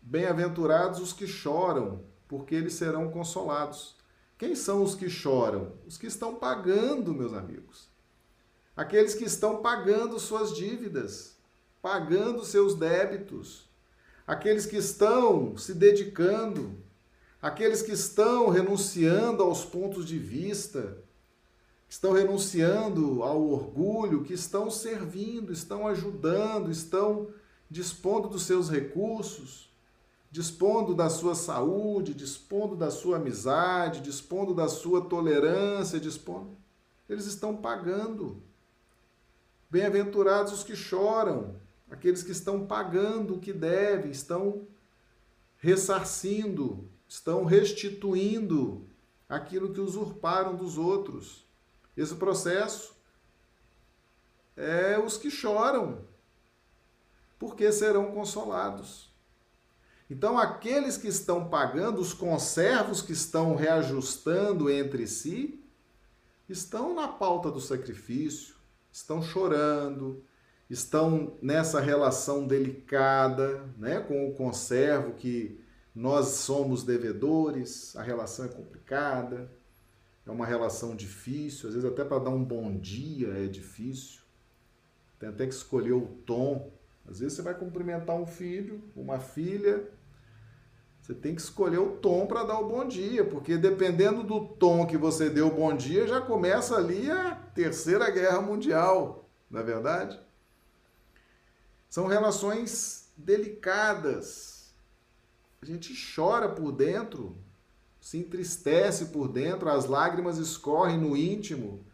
Bem-aventurados 0.00 1.00
os 1.00 1.12
que 1.12 1.26
choram, 1.26 2.04
porque 2.28 2.54
eles 2.54 2.74
serão 2.74 3.10
consolados. 3.10 3.96
Quem 4.42 4.56
são 4.56 4.82
os 4.82 4.96
que 4.96 5.08
choram? 5.08 5.70
Os 5.86 5.96
que 5.96 6.08
estão 6.08 6.34
pagando, 6.34 7.14
meus 7.14 7.32
amigos. 7.32 7.88
Aqueles 8.76 9.14
que 9.14 9.22
estão 9.22 9.62
pagando 9.62 10.18
suas 10.18 10.52
dívidas, 10.52 11.36
pagando 11.80 12.44
seus 12.44 12.74
débitos. 12.74 13.70
Aqueles 14.26 14.66
que 14.66 14.76
estão 14.76 15.56
se 15.56 15.72
dedicando 15.72 16.76
aqueles 17.40 17.82
que 17.82 17.92
estão 17.92 18.48
renunciando 18.48 19.44
aos 19.44 19.64
pontos 19.64 20.04
de 20.04 20.18
vista, 20.18 20.98
que 21.86 21.92
estão 21.92 22.10
renunciando 22.10 23.22
ao 23.22 23.48
orgulho, 23.48 24.24
que 24.24 24.34
estão 24.34 24.68
servindo, 24.68 25.52
estão 25.52 25.86
ajudando, 25.86 26.68
estão 26.68 27.28
dispondo 27.70 28.28
dos 28.28 28.42
seus 28.42 28.68
recursos, 28.68 29.71
dispondo 30.32 30.94
da 30.94 31.08
sua 31.08 31.36
saúde, 31.36 32.12
dispondo 32.14 32.74
da 32.74 32.90
sua 32.90 33.18
amizade, 33.18 34.00
dispondo 34.00 34.52
da 34.52 34.66
sua 34.66 35.02
tolerância, 35.02 36.00
dispondo. 36.00 36.56
Eles 37.08 37.26
estão 37.26 37.56
pagando. 37.56 38.42
Bem-aventurados 39.70 40.52
os 40.52 40.64
que 40.64 40.74
choram, 40.74 41.54
aqueles 41.88 42.24
que 42.24 42.32
estão 42.32 42.66
pagando 42.66 43.36
o 43.36 43.38
que 43.38 43.52
devem, 43.52 44.10
estão 44.10 44.66
ressarcindo 45.58 46.90
estão 47.12 47.44
restituindo 47.44 48.86
aquilo 49.28 49.74
que 49.74 49.80
usurparam 49.80 50.56
dos 50.56 50.78
outros. 50.78 51.46
Esse 51.94 52.14
processo 52.14 52.96
é 54.56 54.98
os 54.98 55.18
que 55.18 55.30
choram, 55.30 56.06
porque 57.38 57.70
serão 57.70 58.12
consolados. 58.12 59.11
Então, 60.10 60.38
aqueles 60.38 60.96
que 60.96 61.08
estão 61.08 61.48
pagando, 61.48 62.00
os 62.00 62.12
conservos 62.12 63.00
que 63.00 63.12
estão 63.12 63.54
reajustando 63.54 64.70
entre 64.70 65.06
si, 65.06 65.62
estão 66.48 66.94
na 66.94 67.08
pauta 67.08 67.50
do 67.50 67.60
sacrifício, 67.60 68.54
estão 68.90 69.22
chorando, 69.22 70.22
estão 70.68 71.36
nessa 71.40 71.80
relação 71.80 72.46
delicada 72.46 73.64
né, 73.78 74.00
com 74.00 74.28
o 74.28 74.34
conservo 74.34 75.14
que 75.14 75.60
nós 75.94 76.28
somos 76.28 76.82
devedores, 76.82 77.94
a 77.96 78.02
relação 78.02 78.46
é 78.46 78.48
complicada, 78.48 79.50
é 80.24 80.30
uma 80.30 80.46
relação 80.46 80.94
difícil, 80.96 81.68
às 81.68 81.74
vezes 81.74 81.90
até 81.90 82.04
para 82.04 82.18
dar 82.24 82.30
um 82.30 82.44
bom 82.44 82.78
dia 82.78 83.28
é 83.28 83.46
difícil. 83.46 84.22
Tem 85.18 85.28
até 85.28 85.46
que 85.46 85.54
escolher 85.54 85.92
o 85.92 86.06
tom 86.24 86.72
Às 87.12 87.20
vezes 87.20 87.36
você 87.36 87.42
vai 87.42 87.52
cumprimentar 87.52 88.16
um 88.16 88.26
filho, 88.26 88.82
uma 88.96 89.20
filha, 89.20 89.86
você 91.02 91.12
tem 91.12 91.34
que 91.34 91.42
escolher 91.42 91.76
o 91.76 91.96
tom 91.96 92.26
para 92.26 92.42
dar 92.42 92.58
o 92.58 92.66
bom 92.66 92.88
dia, 92.88 93.22
porque 93.22 93.58
dependendo 93.58 94.22
do 94.22 94.46
tom 94.46 94.86
que 94.86 94.96
você 94.96 95.28
deu 95.28 95.48
o 95.48 95.54
bom 95.54 95.76
dia, 95.76 96.08
já 96.08 96.22
começa 96.22 96.74
ali 96.74 97.10
a 97.10 97.34
Terceira 97.34 98.10
Guerra 98.10 98.40
Mundial, 98.40 99.28
não 99.50 99.60
é 99.60 99.62
verdade? 99.62 100.18
São 101.86 102.06
relações 102.06 103.12
delicadas. 103.14 104.72
A 105.60 105.66
gente 105.66 105.92
chora 106.16 106.48
por 106.48 106.72
dentro, 106.72 107.36
se 108.00 108.16
entristece 108.16 109.06
por 109.06 109.28
dentro, 109.28 109.68
as 109.68 109.84
lágrimas 109.84 110.38
escorrem 110.38 110.96
no 110.96 111.14
íntimo 111.14 111.84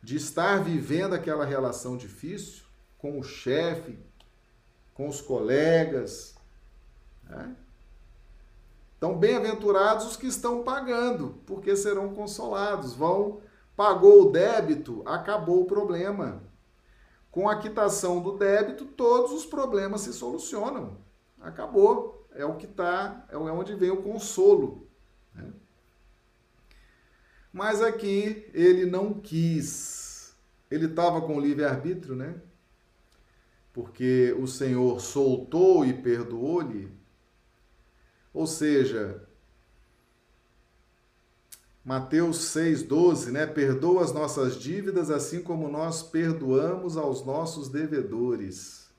de 0.00 0.14
estar 0.14 0.62
vivendo 0.62 1.14
aquela 1.14 1.44
relação 1.44 1.96
difícil 1.96 2.62
com 2.96 3.18
o 3.18 3.24
chefe, 3.24 3.98
com 5.02 5.08
os 5.08 5.20
colegas. 5.20 6.36
Né? 7.28 7.56
Então, 8.96 9.18
bem-aventurados 9.18 10.06
os 10.06 10.16
que 10.16 10.28
estão 10.28 10.62
pagando, 10.62 11.40
porque 11.44 11.74
serão 11.74 12.14
consolados. 12.14 12.94
Vão, 12.94 13.40
pagou 13.76 14.22
o 14.22 14.30
débito, 14.30 15.02
acabou 15.04 15.62
o 15.62 15.66
problema. 15.66 16.40
Com 17.32 17.48
a 17.48 17.58
quitação 17.58 18.20
do 18.20 18.38
débito, 18.38 18.84
todos 18.84 19.32
os 19.32 19.44
problemas 19.44 20.02
se 20.02 20.12
solucionam. 20.12 20.96
Acabou. 21.40 22.24
É 22.34 22.46
o 22.46 22.54
que 22.54 22.64
está, 22.64 23.26
é 23.28 23.36
onde 23.36 23.74
vem 23.74 23.90
o 23.90 24.02
consolo. 24.02 24.86
Né? 25.34 25.52
Mas 27.52 27.82
aqui 27.82 28.48
ele 28.54 28.86
não 28.86 29.14
quis. 29.14 30.34
Ele 30.70 30.86
estava 30.86 31.20
com 31.20 31.40
livre-arbítrio, 31.40 32.14
né? 32.14 32.40
Porque 33.72 34.34
o 34.38 34.46
Senhor 34.46 35.00
soltou 35.00 35.84
e 35.84 35.92
perdoou-lhe 35.92 37.02
ou 38.32 38.46
seja, 38.46 39.22
Mateus 41.84 42.38
6,12, 42.54 43.30
né? 43.30 43.46
Perdoa 43.46 44.02
as 44.02 44.12
nossas 44.12 44.56
dívidas 44.56 45.10
assim 45.10 45.42
como 45.42 45.68
nós 45.68 46.02
perdoamos 46.02 46.96
aos 46.96 47.24
nossos 47.24 47.68
devedores. 47.68 48.90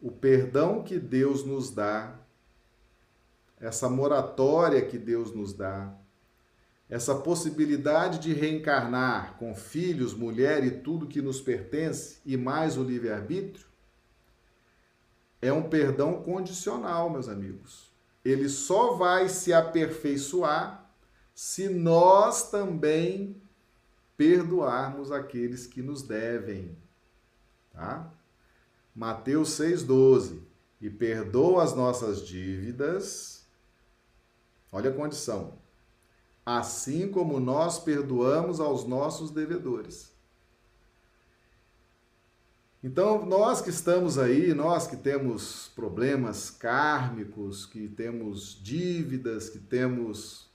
O 0.00 0.10
perdão 0.10 0.82
que 0.82 0.98
Deus 0.98 1.44
nos 1.44 1.70
dá, 1.70 2.18
essa 3.60 3.88
moratória 3.88 4.84
que 4.84 4.98
Deus 4.98 5.32
nos 5.34 5.52
dá, 5.52 5.94
essa 6.88 7.14
possibilidade 7.14 8.18
de 8.18 8.32
reencarnar 8.32 9.36
com 9.38 9.54
filhos, 9.54 10.12
mulher 10.12 10.64
e 10.64 10.70
tudo 10.70 11.06
que 11.06 11.22
nos 11.22 11.40
pertence, 11.40 12.18
e 12.24 12.36
mais 12.36 12.76
o 12.76 12.82
livre-arbítrio, 12.82 13.69
é 15.40 15.52
um 15.52 15.68
perdão 15.68 16.22
condicional, 16.22 17.10
meus 17.10 17.28
amigos 17.28 17.90
ele 18.24 18.48
só 18.48 18.94
vai 18.94 19.28
se 19.28 19.52
aperfeiçoar 19.52 20.90
se 21.34 21.68
nós 21.68 22.50
também 22.50 23.40
perdoarmos 24.16 25.10
aqueles 25.10 25.66
que 25.66 25.80
nos 25.80 26.02
devem. 26.02 26.76
Tá? 27.72 28.12
Mateus 28.94 29.50
6,12. 29.58 30.42
E 30.80 30.88
perdoa 30.88 31.62
as 31.62 31.74
nossas 31.74 32.26
dívidas. 32.26 33.46
Olha 34.72 34.90
a 34.90 34.94
condição. 34.94 35.58
Assim 36.44 37.10
como 37.10 37.38
nós 37.38 37.78
perdoamos 37.78 38.60
aos 38.60 38.86
nossos 38.86 39.30
devedores. 39.30 40.09
Então, 42.82 43.26
nós 43.26 43.60
que 43.60 43.68
estamos 43.68 44.18
aí, 44.18 44.54
nós 44.54 44.86
que 44.86 44.96
temos 44.96 45.70
problemas 45.74 46.50
kármicos, 46.50 47.66
que 47.66 47.86
temos 47.88 48.58
dívidas, 48.62 49.50
que 49.50 49.58
temos 49.58 50.48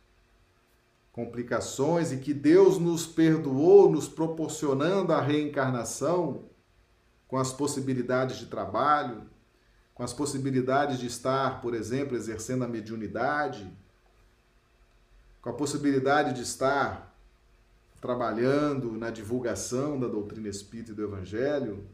complicações 1.12 2.12
e 2.12 2.18
que 2.18 2.34
Deus 2.34 2.80
nos 2.80 3.06
perdoou, 3.06 3.92
nos 3.92 4.08
proporcionando 4.10 5.14
a 5.14 5.22
reencarnação 5.22 6.46
com 7.28 7.38
as 7.38 7.54
possibilidades 7.54 8.38
de 8.38 8.48
trabalho, 8.48 9.30
com 9.94 10.02
as 10.02 10.12
possibilidades 10.12 10.98
de 10.98 11.06
estar, 11.06 11.62
por 11.62 11.76
exemplo, 11.76 12.18
exercendo 12.18 12.66
a 12.66 12.68
mediunidade, 12.68 13.72
com 15.44 15.50
a 15.52 15.54
possibilidade 15.54 16.34
de 16.34 16.42
estar 16.42 17.16
trabalhando 18.02 18.94
na 18.94 19.12
divulgação 19.12 20.00
da 20.00 20.08
doutrina 20.08 20.50
espírita 20.50 20.92
e 20.92 20.96
do 20.96 21.04
evangelho, 21.04 21.88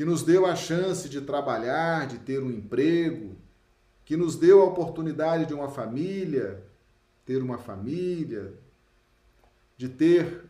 que 0.00 0.04
nos 0.06 0.22
deu 0.22 0.46
a 0.46 0.56
chance 0.56 1.10
de 1.10 1.20
trabalhar, 1.20 2.06
de 2.06 2.16
ter 2.20 2.42
um 2.42 2.50
emprego, 2.50 3.36
que 4.02 4.16
nos 4.16 4.34
deu 4.34 4.62
a 4.62 4.64
oportunidade 4.64 5.44
de 5.44 5.52
uma 5.52 5.68
família, 5.68 6.64
ter 7.26 7.42
uma 7.42 7.58
família, 7.58 8.54
de 9.76 9.90
ter 9.90 10.46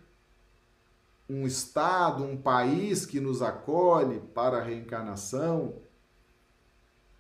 um 1.28 1.48
estado, 1.48 2.22
um 2.22 2.40
país 2.40 3.04
que 3.04 3.18
nos 3.18 3.42
acolhe 3.42 4.20
para 4.20 4.58
a 4.58 4.62
reencarnação, 4.62 5.82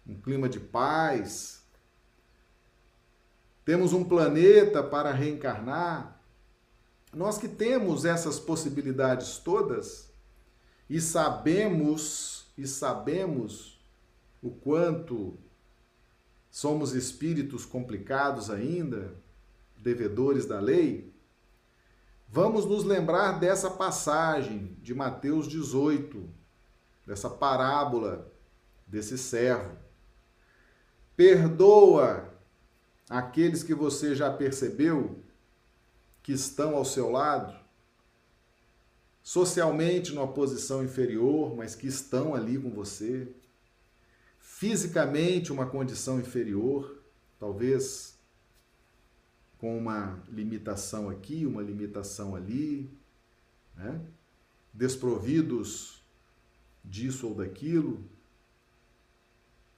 um 0.06 0.14
clima 0.14 0.48
de 0.48 0.60
paz. 0.60 1.64
Temos 3.64 3.92
um 3.92 4.04
planeta 4.04 4.84
para 4.84 5.10
reencarnar. 5.10 6.22
Nós 7.12 7.38
que 7.38 7.48
temos 7.48 8.04
essas 8.04 8.38
possibilidades 8.38 9.36
todas, 9.38 10.09
e 10.90 11.00
sabemos 11.00 12.46
e 12.58 12.66
sabemos 12.66 13.80
o 14.42 14.50
quanto 14.50 15.38
somos 16.50 16.94
espíritos 16.94 17.64
complicados 17.64 18.50
ainda, 18.50 19.14
devedores 19.78 20.46
da 20.46 20.58
lei, 20.58 21.14
vamos 22.28 22.66
nos 22.66 22.82
lembrar 22.82 23.38
dessa 23.38 23.70
passagem 23.70 24.76
de 24.82 24.92
Mateus 24.92 25.46
18, 25.46 26.28
dessa 27.06 27.30
parábola 27.30 28.28
desse 28.84 29.16
servo. 29.16 29.76
Perdoa 31.14 32.34
aqueles 33.08 33.62
que 33.62 33.74
você 33.74 34.16
já 34.16 34.28
percebeu 34.32 35.22
que 36.20 36.32
estão 36.32 36.74
ao 36.74 36.84
seu 36.84 37.10
lado 37.10 37.59
socialmente 39.22 40.12
numa 40.12 40.28
posição 40.28 40.82
inferior, 40.82 41.54
mas 41.56 41.74
que 41.74 41.86
estão 41.86 42.34
ali 42.34 42.58
com 42.58 42.70
você, 42.70 43.28
fisicamente 44.38 45.52
uma 45.52 45.66
condição 45.66 46.18
inferior, 46.18 47.02
talvez 47.38 48.18
com 49.58 49.76
uma 49.76 50.22
limitação 50.28 51.10
aqui, 51.10 51.44
uma 51.44 51.62
limitação 51.62 52.34
ali, 52.34 52.90
né? 53.76 54.00
desprovidos 54.72 56.02
disso 56.84 57.28
ou 57.28 57.34
daquilo. 57.34 58.02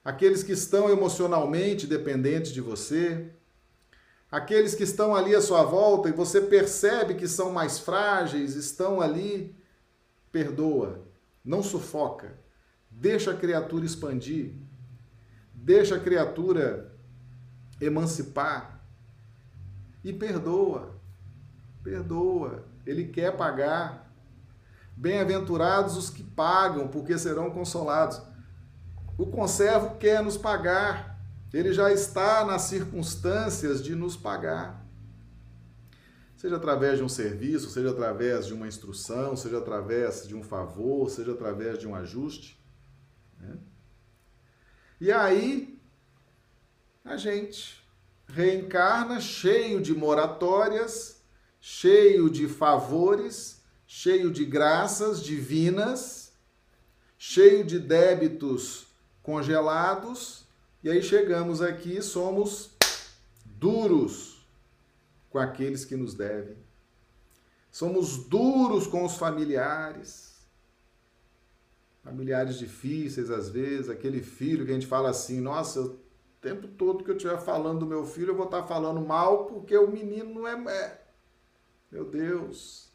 Aqueles 0.05 0.43
que 0.43 0.53
estão 0.53 0.89
emocionalmente 0.89 1.87
dependentes 1.87 2.53
de 2.53 2.61
você, 2.61 3.33
aqueles 4.33 4.75
que 4.75 4.83
estão 4.83 5.15
ali 5.15 5.35
à 5.35 5.43
sua 5.43 5.63
volta 5.63 6.09
e 6.09 6.13
você 6.13 6.41
percebe 6.41 7.15
que 7.15 7.29
são 7.29 7.53
mais 7.53 7.79
frágeis, 7.79 8.57
estão 8.57 8.99
ali, 8.99 9.55
perdoa, 10.33 11.07
não 11.45 11.63
sufoca, 11.63 12.33
deixa 12.91 13.33
a 13.33 13.37
criatura 13.37 13.85
expandir, 13.85 14.55
deixa 15.53 15.97
a 15.97 16.01
criatura 16.01 16.97
emancipar. 17.79 18.81
E 20.03 20.13
perdoa, 20.13 20.97
perdoa, 21.85 22.65
ele 22.87 23.05
quer 23.09 23.37
pagar. 23.37 24.11
Bem-aventurados 24.97 25.97
os 25.97 26.11
que 26.11 26.23
pagam, 26.23 26.89
porque 26.89 27.17
serão 27.19 27.51
consolados. 27.51 28.21
O 29.17 29.27
conservo 29.27 29.97
quer 29.97 30.23
nos 30.23 30.37
pagar, 30.37 31.12
ele 31.53 31.73
já 31.73 31.93
está 31.93 32.45
nas 32.45 32.63
circunstâncias 32.63 33.83
de 33.83 33.95
nos 33.95 34.17
pagar. 34.17 34.83
Seja 36.37 36.57
através 36.57 36.99
de 36.99 37.05
um 37.05 37.09
serviço, 37.09 37.71
seja 37.71 37.91
através 37.91 38.47
de 38.47 38.55
uma 38.55 38.67
instrução, 38.67 39.37
seja 39.37 39.59
através 39.59 40.27
de 40.27 40.35
um 40.35 40.43
favor, 40.43 41.09
seja 41.11 41.33
através 41.33 41.79
de 41.79 41.87
um 41.87 41.95
ajuste. 41.95 42.61
Né? 43.39 43.59
E 45.01 45.13
aí, 45.13 45.79
a 47.05 47.17
gente 47.17 47.85
reencarna 48.27 49.21
cheio 49.21 49.81
de 49.81 49.95
moratórias, 49.95 51.23
cheio 51.61 52.31
de 52.31 52.49
favores, 52.49 53.63
cheio 53.87 54.33
de 54.33 54.45
graças 54.45 55.23
divinas, 55.23 56.33
cheio 57.19 57.63
de 57.63 57.79
débitos 57.79 58.87
congelados 59.23 60.42
e 60.83 60.91
aí 60.91 61.03
chegamos 61.03 61.63
aqui 61.63 61.99
e 61.99 62.03
somos 62.03 62.77
duros 63.45 64.45
com 65.31 65.39
aqueles 65.39 65.85
que 65.85 65.97
nos 65.97 66.15
devem. 66.15 66.57
Somos 67.71 68.19
duros 68.19 68.87
com 68.87 69.05
os 69.05 69.17
familiares. 69.17 70.45
familiares 72.03 72.59
difíceis 72.59 73.31
às 73.31 73.49
vezes, 73.49 73.89
aquele 73.89 74.21
filho 74.21 74.67
que 74.67 74.73
a 74.73 74.75
gente 74.75 74.87
fala 74.87 75.11
assim, 75.11 75.41
nossa, 75.41 75.81
o 75.81 75.99
tempo 76.41 76.67
todo 76.67 77.05
que 77.05 77.11
eu 77.11 77.17
estiver 77.17 77.39
falando 77.39 77.81
do 77.81 77.87
meu 77.87 78.05
filho, 78.05 78.31
eu 78.31 78.37
vou 78.37 78.47
estar 78.47 78.65
falando 78.65 79.01
mal 79.01 79.47
porque 79.47 79.77
o 79.77 79.89
menino 79.91 80.35
não 80.35 80.49
é. 80.69 81.01
Meu 81.91 82.05
Deus, 82.05 82.91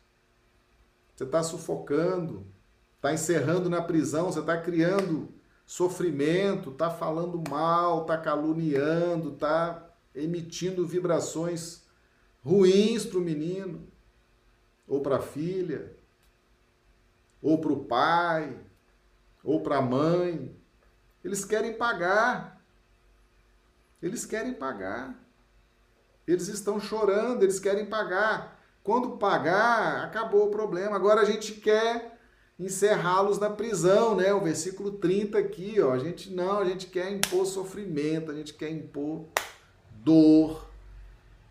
você 1.15 1.23
está 1.23 1.41
sufocando, 1.41 2.45
está 2.97 3.13
encerrando 3.13 3.69
na 3.69 3.81
prisão, 3.81 4.25
você 4.25 4.41
está 4.41 4.59
criando 4.61 5.36
sofrimento, 5.67 6.71
está 6.71 6.89
falando 6.89 7.43
mal, 7.49 8.03
está 8.03 8.17
caluniando, 8.17 9.33
está 9.33 9.85
emitindo 10.15 10.87
vibrações 10.87 11.85
ruins 12.41 13.05
para 13.05 13.19
o 13.19 13.21
menino, 13.21 13.85
ou 14.87 15.01
para 15.01 15.17
a 15.17 15.21
filha, 15.21 15.93
ou 17.41 17.59
para 17.59 17.73
o 17.73 17.83
pai, 17.83 18.57
ou 19.43 19.61
para 19.61 19.79
a 19.79 19.81
mãe. 19.81 20.55
Eles 21.21 21.43
querem 21.43 21.73
pagar. 21.73 22.63
Eles 24.01 24.25
querem 24.25 24.53
pagar. 24.53 25.21
Eles 26.25 26.47
estão 26.47 26.79
chorando, 26.79 27.43
eles 27.43 27.59
querem 27.59 27.85
pagar. 27.85 28.57
Quando 28.81 29.17
pagar, 29.17 30.05
acabou 30.05 30.47
o 30.47 30.51
problema. 30.51 30.95
Agora 30.95 31.21
a 31.21 31.25
gente 31.25 31.55
quer 31.55 32.16
encerrá-los 32.59 33.37
na 33.37 33.49
prisão, 33.49 34.15
né? 34.15 34.33
O 34.33 34.43
versículo 34.43 34.91
30 34.93 35.37
aqui, 35.37 35.79
ó. 35.79 35.93
A 35.93 35.99
gente 35.99 36.31
não, 36.31 36.59
a 36.59 36.65
gente 36.65 36.87
quer 36.87 37.11
impor 37.11 37.45
sofrimento, 37.45 38.31
a 38.31 38.33
gente 38.33 38.53
quer 38.53 38.69
impor 38.69 39.25
dor, 40.03 40.67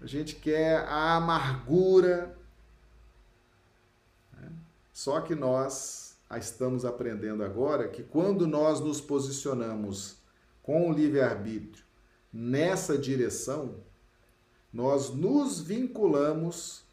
a 0.00 0.06
gente 0.06 0.34
quer 0.34 0.78
a 0.88 1.16
amargura. 1.16 2.36
Né? 4.32 4.50
Só 4.92 5.20
que 5.20 5.34
nós 5.34 6.16
estamos 6.36 6.84
aprendendo 6.84 7.44
agora 7.44 7.88
que 7.88 8.02
quando 8.02 8.46
nós 8.46 8.80
nos 8.80 9.00
posicionamos 9.00 10.16
com 10.62 10.90
o 10.90 10.92
livre-arbítrio 10.92 11.84
nessa 12.32 12.98
direção, 12.98 13.76
nós 14.72 15.10
nos 15.10 15.60
vinculamos 15.60 16.84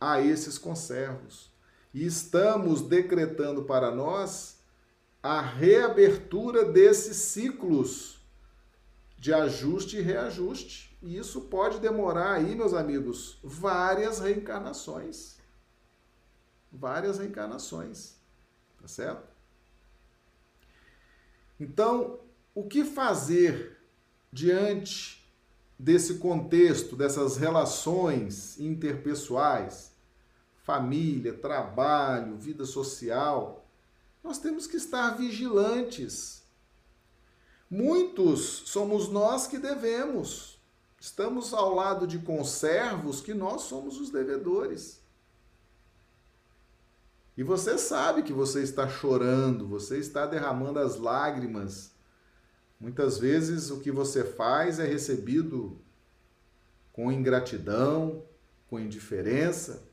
a 0.00 0.20
esses 0.20 0.58
conservos 0.58 1.49
e 1.92 2.06
estamos 2.06 2.82
decretando 2.82 3.64
para 3.64 3.90
nós 3.90 4.58
a 5.22 5.40
reabertura 5.40 6.64
desses 6.64 7.16
ciclos 7.16 8.18
de 9.18 9.34
ajuste 9.34 9.98
e 9.98 10.00
reajuste. 10.00 10.96
E 11.02 11.16
isso 11.16 11.42
pode 11.42 11.78
demorar 11.78 12.32
aí, 12.32 12.54
meus 12.54 12.72
amigos, 12.72 13.38
várias 13.42 14.18
reencarnações. 14.18 15.36
Várias 16.72 17.18
reencarnações. 17.18 18.14
Tá 18.80 18.88
certo? 18.88 19.28
Então, 21.58 22.18
o 22.54 22.64
que 22.64 22.84
fazer 22.84 23.78
diante 24.32 25.20
desse 25.78 26.14
contexto, 26.14 26.96
dessas 26.96 27.36
relações 27.36 28.58
interpessoais, 28.58 29.89
família, 30.70 31.32
trabalho, 31.32 32.36
vida 32.36 32.64
social? 32.64 33.66
Nós 34.22 34.38
temos 34.38 34.68
que 34.68 34.76
estar 34.76 35.16
vigilantes. 35.16 36.44
Muitos 37.68 38.62
somos 38.66 39.08
nós 39.08 39.48
que 39.48 39.58
devemos. 39.58 40.60
Estamos 41.00 41.52
ao 41.52 41.74
lado 41.74 42.06
de 42.06 42.20
conservos 42.20 43.20
que 43.20 43.34
nós 43.34 43.62
somos 43.62 43.98
os 43.98 44.10
devedores. 44.10 45.00
E 47.36 47.42
você 47.42 47.76
sabe 47.76 48.22
que 48.22 48.32
você 48.32 48.62
está 48.62 48.88
chorando, 48.88 49.66
você 49.66 49.98
está 49.98 50.24
derramando 50.24 50.78
as 50.78 50.98
lágrimas. 50.98 51.90
Muitas 52.78 53.18
vezes 53.18 53.70
o 53.70 53.80
que 53.80 53.90
você 53.90 54.22
faz 54.22 54.78
é 54.78 54.86
recebido 54.86 55.80
com 56.92 57.10
ingratidão, 57.10 58.22
com 58.68 58.78
indiferença. 58.78 59.89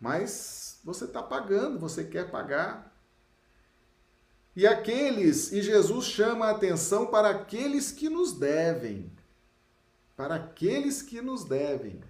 Mas 0.00 0.80
você 0.84 1.04
está 1.04 1.22
pagando, 1.22 1.78
você 1.78 2.04
quer 2.04 2.30
pagar. 2.30 2.94
E 4.54 4.66
aqueles, 4.66 5.52
e 5.52 5.62
Jesus 5.62 6.06
chama 6.06 6.46
a 6.46 6.50
atenção 6.50 7.06
para 7.06 7.30
aqueles 7.30 7.92
que 7.92 8.08
nos 8.08 8.32
devem 8.32 9.10
para 10.16 10.36
aqueles 10.36 11.02
que 11.02 11.20
nos 11.20 11.44
devem. 11.44 12.00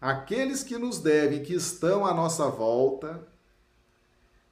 Aqueles 0.00 0.62
que 0.62 0.76
nos 0.76 0.98
devem, 0.98 1.42
que 1.42 1.54
estão 1.54 2.04
à 2.04 2.12
nossa 2.12 2.48
volta, 2.50 3.26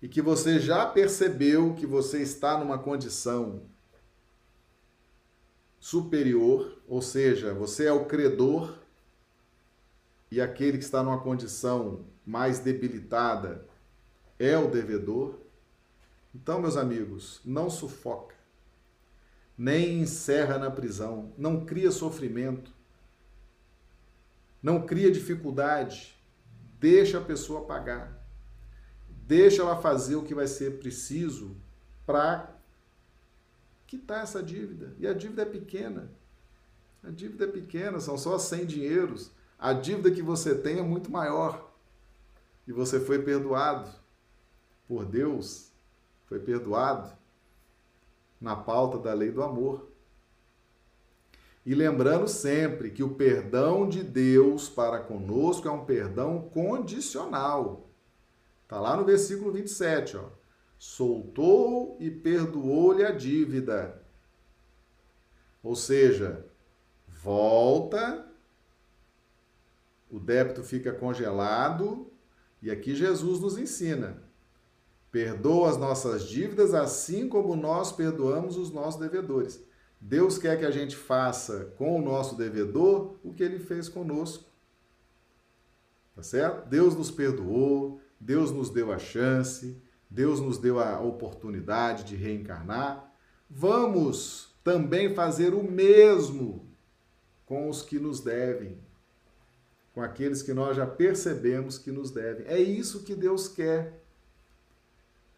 e 0.01 0.09
que 0.09 0.23
você 0.23 0.61
já 0.61 0.87
percebeu 0.87 1.75
que 1.75 1.87
você 1.87 2.23
está 2.23 2.57
numa 2.57 2.79
condição 2.79 3.63
superior, 5.81 6.79
ou 6.87 7.03
seja, 7.03 7.53
você 7.53 7.87
é 7.87 7.93
o 7.93 8.07
credor, 8.07 8.79
e 10.35 10.41
aquele 10.41 10.79
que 10.79 10.85
está 10.85 11.03
numa 11.03 11.21
condição 11.21 12.05
mais 12.27 12.59
debilitada 12.59 13.67
é 14.39 14.57
o 14.59 14.71
devedor. 14.71 15.39
Então, 16.35 16.61
meus 16.61 16.77
amigos, 16.77 17.41
não 17.45 17.71
sufoca 17.71 18.35
nem 19.57 20.01
encerra 20.01 20.59
na 20.59 20.71
prisão, 20.71 21.33
não 21.39 21.65
cria 21.65 21.91
sofrimento, 21.91 22.73
não 24.63 24.85
cria 24.85 25.11
dificuldade, 25.11 26.17
deixa 26.81 27.19
a 27.19 27.25
pessoa 27.25 27.65
pagar, 27.65 28.27
deixa 29.09 29.63
ela 29.63 29.81
fazer 29.81 30.17
o 30.17 30.25
que 30.25 30.35
vai 30.35 30.49
ser 30.49 30.79
preciso 30.79 31.57
para 32.05 32.53
quitar 33.87 34.25
essa 34.25 34.43
dívida. 34.43 34.95
E 34.99 35.07
a 35.07 35.13
dívida 35.13 35.43
é 35.43 35.47
pequena. 35.47 36.11
A 37.03 37.11
dívida 37.11 37.45
é 37.45 37.49
pequena, 37.49 38.01
são 38.01 38.19
só 38.19 38.39
100 38.39 38.67
dinheiros. 38.67 39.31
A 39.65 39.73
dívida 39.73 40.11
que 40.11 40.21
você 40.21 40.55
tem 40.55 40.79
é 40.79 40.83
muito 40.83 41.11
maior. 41.11 41.73
E 42.67 42.71
você 42.71 43.01
foi 43.01 43.23
perdoado 43.23 43.89
por 44.87 45.07
Deus, 45.07 45.73
foi 46.27 46.39
perdoado 46.39 47.11
na 48.39 48.55
pauta 48.55 48.99
da 48.99 49.15
lei 49.15 49.31
do 49.31 49.43
amor. 49.43 49.89
E 51.65 51.75
lembrando 51.75 52.29
sempre 52.29 52.91
que 52.91 53.03
o 53.03 53.15
perdão 53.15 53.89
de 53.89 54.03
Deus 54.03 54.69
para 54.69 55.01
conosco 55.01 55.67
é 55.67 55.71
um 55.71 55.87
perdão 55.87 56.43
condicional. 56.43 57.89
Está 58.65 58.79
lá 58.79 58.95
no 58.99 59.05
versículo 59.07 59.51
27, 59.51 60.19
ó. 60.19 60.29
Soltou 60.79 61.97
e 61.99 62.11
perdoou-lhe 62.11 63.03
a 63.03 63.13
dívida. 63.13 63.99
Ou 65.63 65.75
seja, 65.75 66.45
volta, 67.09 68.31
o 70.15 70.21
débito 70.21 70.63
fica 70.63 70.93
congelado, 70.93 72.09
e 72.63 72.71
aqui 72.71 72.95
Jesus 72.95 73.41
nos 73.41 73.59
ensina: 73.59 74.23
Perdoa 75.11 75.71
as 75.71 75.77
nossas 75.77 76.23
dívidas, 76.23 76.73
assim 76.73 77.29
como 77.29 77.57
nós 77.57 77.91
perdoamos 77.91 78.57
os 78.57 78.71
nossos 78.71 79.01
devedores. 79.01 79.61
Deus 80.01 80.39
quer 80.39 80.57
que 80.57 80.65
a 80.65 80.71
gente 80.71 80.95
faça 80.95 81.73
com 81.77 81.99
o 81.99 82.03
nosso 82.03 82.37
devedor 82.37 83.17
o 83.25 83.35
que 83.35 83.43
ele 83.43 83.59
fez 83.59 83.89
conosco. 83.89 84.45
Tá 86.15 86.23
certo? 86.23 86.69
Deus 86.69 86.95
nos 86.95 87.11
perdoou, 87.11 88.01
Deus 88.21 88.53
nos 88.53 88.71
deu 88.71 88.93
a 88.93 88.99
chance, 88.99 89.83
Deus 90.09 90.39
nos 90.39 90.59
deu 90.59 90.79
a 90.79 91.01
oportunidade 91.01 92.05
de 92.05 92.15
reencarnar. 92.15 93.13
Vamos 93.51 94.55
também 94.63 95.13
fazer 95.13 95.55
o 95.55 95.63
mesmo 95.65 96.69
com 97.45 97.69
os 97.69 97.83
que 97.83 97.99
nos 97.99 98.21
devem, 98.21 98.79
com 99.95 100.03
aqueles 100.03 100.43
que 100.43 100.53
nós 100.53 100.77
já 100.77 100.87
percebemos 100.87 101.79
que 101.79 101.93
nos 101.93 102.11
devem. 102.11 102.45
É 102.47 102.59
isso 102.59 103.05
que 103.05 103.15
Deus 103.15 103.47
quer. 103.47 104.03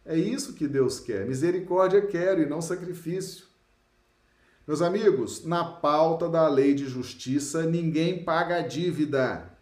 É 0.05 0.17
isso 0.17 0.55
que 0.55 0.67
Deus 0.67 0.99
quer. 0.99 1.27
Misericórdia 1.27 2.07
quero 2.07 2.41
e 2.41 2.47
não 2.47 2.63
sacrifício. 2.63 3.45
Meus 4.67 4.81
amigos, 4.81 5.45
na 5.45 5.65
pauta 5.65 6.29
da 6.29 6.49
lei 6.49 6.75
de 6.75 6.87
justiça, 6.87 7.67
ninguém 7.67 8.25
paga 8.25 8.57
a 8.57 8.63
dívida. 8.63 9.53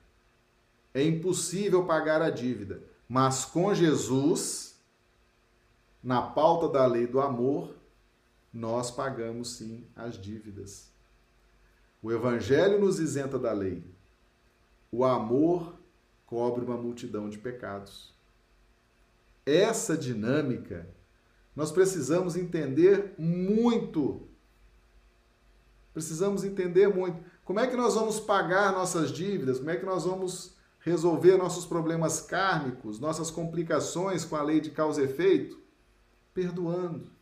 É 0.95 1.03
impossível 1.03 1.85
pagar 1.85 2.23
a 2.23 2.31
dívida. 2.31 2.81
Mas 3.09 3.45
com 3.45 3.75
Jesus, 3.75 4.79
na 6.03 6.23
pauta 6.23 6.69
da 6.69 6.87
lei 6.87 7.07
do 7.07 7.21
amor, 7.21 7.75
nós 8.53 8.91
pagamos 8.91 9.57
sim 9.57 9.85
as 9.97 10.17
dívidas. 10.17 10.89
O 12.01 12.13
Evangelho 12.13 12.79
nos 12.79 13.01
isenta 13.01 13.39
da 13.39 13.53
lei. 13.53 13.94
O 14.95 15.05
amor 15.05 15.75
cobre 16.27 16.65
uma 16.65 16.77
multidão 16.77 17.29
de 17.29 17.39
pecados 17.39 18.15
essa 19.47 19.97
dinâmica, 19.97 20.89
nós 21.55 21.71
precisamos 21.71 22.35
entender 22.35 23.15
muito. 23.19 24.27
Precisamos 25.93 26.45
entender 26.45 26.89
muito. 26.89 27.23
Como 27.45 27.61
é 27.61 27.67
que 27.67 27.77
nós 27.77 27.95
vamos 27.95 28.19
pagar 28.19 28.73
nossas 28.73 29.13
dívidas? 29.13 29.59
Como 29.59 29.71
é 29.71 29.77
que 29.77 29.85
nós 29.85 30.05
vamos 30.05 30.57
resolver 30.81 31.37
nossos 31.37 31.67
problemas 31.67 32.21
kármicos, 32.21 32.99
nossas 32.99 33.31
complicações 33.31 34.25
com 34.25 34.37
a 34.37 34.43
lei 34.43 34.61
de 34.61 34.71
causa 34.71 35.03
e 35.03 35.05
efeito? 35.05 35.63
perdoando, 36.33 37.13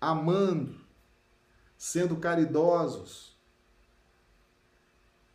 amando, 0.00 0.76
sendo 1.76 2.14
caridosos, 2.14 3.29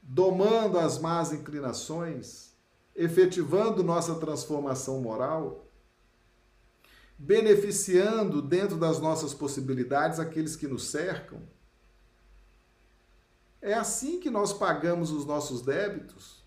domando 0.07 0.77
as 0.77 0.99
más 0.99 1.33
inclinações, 1.33 2.53
efetivando 2.95 3.83
nossa 3.83 4.15
transformação 4.15 5.01
moral, 5.01 5.65
beneficiando 7.17 8.39
dentro 8.39 8.77
das 8.77 8.99
nossas 8.99 9.33
possibilidades 9.33 10.19
aqueles 10.19 10.55
que 10.55 10.67
nos 10.67 10.87
cercam. 10.87 11.41
É 13.59 13.73
assim 13.73 14.19
que 14.19 14.29
nós 14.29 14.53
pagamos 14.53 15.09
os 15.09 15.25
nossos 15.25 15.63
débitos. 15.63 16.45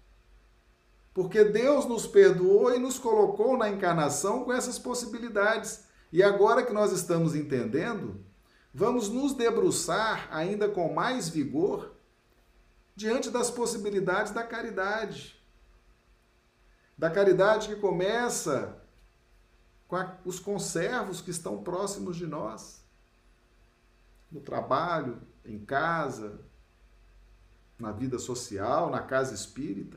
Porque 1.13 1.43
Deus 1.43 1.85
nos 1.85 2.07
perdoou 2.07 2.73
e 2.73 2.79
nos 2.79 2.97
colocou 2.97 3.59
na 3.59 3.69
encarnação 3.69 4.45
com 4.45 4.53
essas 4.53 4.79
possibilidades. 4.79 5.85
E 6.13 6.23
agora 6.23 6.63
que 6.63 6.73
nós 6.73 6.93
estamos 6.93 7.35
entendendo, 7.35 8.25
vamos 8.73 9.09
nos 9.09 9.35
debruçar 9.35 10.29
ainda 10.31 10.69
com 10.69 10.95
mais 10.95 11.29
vigor 11.29 11.98
diante 12.99 13.31
das 13.31 13.49
possibilidades 13.49 14.33
da 14.33 14.43
caridade. 14.43 15.41
Da 16.99 17.09
caridade 17.09 17.69
que 17.69 17.77
começa 17.77 18.77
com 19.87 19.95
a, 19.95 20.19
os 20.25 20.41
conservos 20.41 21.21
que 21.21 21.31
estão 21.31 21.63
próximos 21.63 22.17
de 22.17 22.27
nós, 22.27 22.83
no 24.33 24.41
trabalho, 24.41 25.23
em 25.45 25.61
casa, 25.61 26.41
na 27.79 27.93
vida 27.93 28.19
social, 28.19 28.91
na 28.91 29.01
casa 29.01 29.33
espírita. 29.33 29.97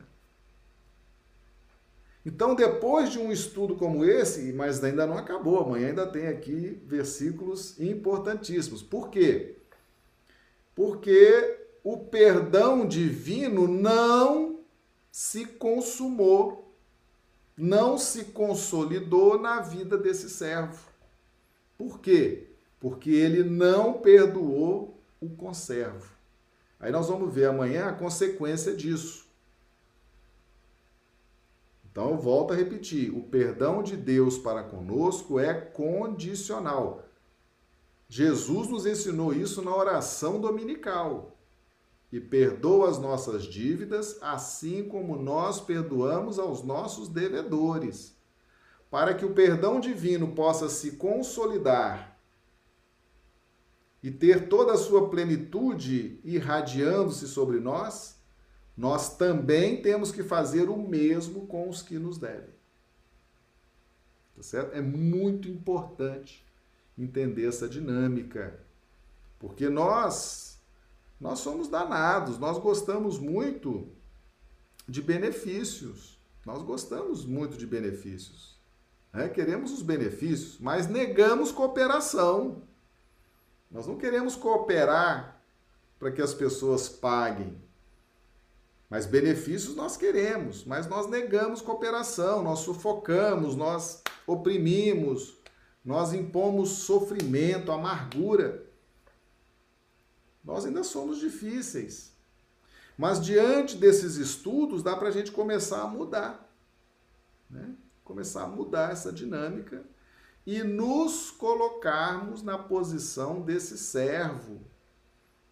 Então, 2.24 2.54
depois 2.54 3.10
de 3.10 3.18
um 3.18 3.32
estudo 3.32 3.74
como 3.74 4.04
esse, 4.04 4.52
mas 4.52 4.82
ainda 4.84 5.08
não 5.08 5.18
acabou, 5.18 5.58
amanhã 5.58 5.88
ainda 5.88 6.06
tem 6.06 6.28
aqui 6.28 6.80
versículos 6.86 7.80
importantíssimos. 7.80 8.80
Por 8.80 9.10
quê? 9.10 9.56
Porque 10.72 11.61
o 11.84 11.98
perdão 11.98 12.86
divino 12.86 13.66
não 13.66 14.60
se 15.10 15.44
consumou, 15.44 16.74
não 17.56 17.98
se 17.98 18.26
consolidou 18.26 19.38
na 19.38 19.60
vida 19.60 19.98
desse 19.98 20.30
servo. 20.30 20.80
Por 21.76 22.00
quê? 22.00 22.48
Porque 22.80 23.10
ele 23.10 23.42
não 23.42 23.94
perdoou 23.94 24.98
o 25.20 25.28
conservo. 25.30 26.12
Aí 26.78 26.90
nós 26.90 27.08
vamos 27.08 27.32
ver 27.32 27.46
amanhã 27.46 27.86
a 27.86 27.92
consequência 27.92 28.74
disso. 28.74 29.26
Então 31.90 32.10
eu 32.10 32.18
volto 32.18 32.52
a 32.52 32.56
repetir: 32.56 33.14
o 33.14 33.22
perdão 33.22 33.82
de 33.82 33.96
Deus 33.96 34.38
para 34.38 34.62
conosco 34.62 35.38
é 35.38 35.52
condicional. 35.52 37.04
Jesus 38.08 38.68
nos 38.68 38.86
ensinou 38.86 39.32
isso 39.32 39.62
na 39.62 39.74
oração 39.74 40.40
dominical. 40.40 41.31
E 42.12 42.20
perdoa 42.20 42.90
as 42.90 42.98
nossas 42.98 43.44
dívidas, 43.44 44.18
assim 44.20 44.84
como 44.84 45.16
nós 45.16 45.60
perdoamos 45.60 46.38
aos 46.38 46.62
nossos 46.62 47.08
devedores. 47.08 48.14
Para 48.90 49.14
que 49.14 49.24
o 49.24 49.32
perdão 49.32 49.80
divino 49.80 50.34
possa 50.34 50.68
se 50.68 50.92
consolidar 50.92 52.12
e 54.02 54.10
ter 54.10 54.48
toda 54.48 54.74
a 54.74 54.76
sua 54.76 55.08
plenitude 55.08 56.20
irradiando-se 56.22 57.26
sobre 57.26 57.58
nós, 57.58 58.20
nós 58.76 59.16
também 59.16 59.80
temos 59.80 60.10
que 60.10 60.22
fazer 60.22 60.68
o 60.68 60.76
mesmo 60.76 61.46
com 61.46 61.68
os 61.68 61.82
que 61.82 61.98
nos 61.98 62.18
devem. 62.18 62.52
Tá 64.36 64.42
certo? 64.42 64.74
É 64.74 64.80
muito 64.80 65.48
importante 65.48 66.44
entender 66.98 67.46
essa 67.46 67.68
dinâmica, 67.68 68.58
porque 69.38 69.68
nós 69.68 70.51
nós 71.22 71.38
somos 71.38 71.68
danados, 71.68 72.36
nós 72.36 72.58
gostamos 72.58 73.16
muito 73.16 73.88
de 74.88 75.00
benefícios. 75.00 76.18
Nós 76.44 76.60
gostamos 76.62 77.24
muito 77.24 77.56
de 77.56 77.64
benefícios. 77.64 78.60
Né? 79.12 79.28
Queremos 79.28 79.70
os 79.70 79.82
benefícios, 79.82 80.58
mas 80.58 80.88
negamos 80.88 81.52
cooperação. 81.52 82.64
Nós 83.70 83.86
não 83.86 83.96
queremos 83.96 84.34
cooperar 84.34 85.40
para 85.96 86.10
que 86.10 86.20
as 86.20 86.34
pessoas 86.34 86.88
paguem. 86.88 87.56
Mas 88.90 89.06
benefícios 89.06 89.76
nós 89.76 89.96
queremos, 89.96 90.64
mas 90.64 90.88
nós 90.88 91.08
negamos 91.08 91.62
cooperação, 91.62 92.42
nós 92.42 92.58
sufocamos, 92.58 93.54
nós 93.54 94.02
oprimimos, 94.26 95.38
nós 95.84 96.12
impomos 96.12 96.70
sofrimento, 96.70 97.70
amargura. 97.70 98.61
Nós 100.44 100.64
ainda 100.64 100.82
somos 100.82 101.18
difíceis. 101.18 102.12
Mas 102.96 103.24
diante 103.24 103.76
desses 103.76 104.16
estudos, 104.16 104.82
dá 104.82 104.96
para 104.96 105.08
a 105.08 105.12
gente 105.12 105.30
começar 105.30 105.82
a 105.82 105.86
mudar. 105.86 106.52
Né? 107.48 107.74
Começar 108.04 108.44
a 108.44 108.48
mudar 108.48 108.92
essa 108.92 109.12
dinâmica 109.12 109.84
e 110.46 110.62
nos 110.62 111.30
colocarmos 111.30 112.42
na 112.42 112.58
posição 112.58 113.40
desse 113.40 113.78
servo, 113.78 114.60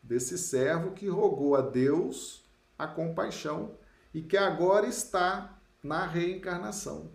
desse 0.02 0.36
servo 0.36 0.92
que 0.92 1.08
rogou 1.08 1.54
a 1.54 1.60
Deus 1.60 2.44
a 2.76 2.86
compaixão 2.86 3.76
e 4.12 4.20
que 4.20 4.36
agora 4.36 4.86
está 4.86 5.58
na 5.82 6.04
reencarnação. 6.06 7.10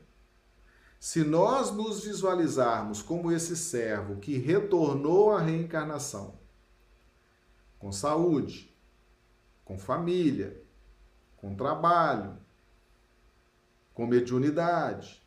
Se 0.99 1.23
nós 1.23 1.71
nos 1.71 2.03
visualizarmos 2.03 3.01
como 3.01 3.31
esse 3.31 3.55
servo 3.55 4.15
que 4.17 4.37
retornou 4.37 5.31
à 5.31 5.41
reencarnação, 5.41 6.39
com 7.85 7.91
saúde, 7.91 8.75
com 9.63 9.77
família, 9.77 10.59
com 11.37 11.53
trabalho, 11.53 12.35
com 13.93 14.07
mediunidade, 14.07 15.23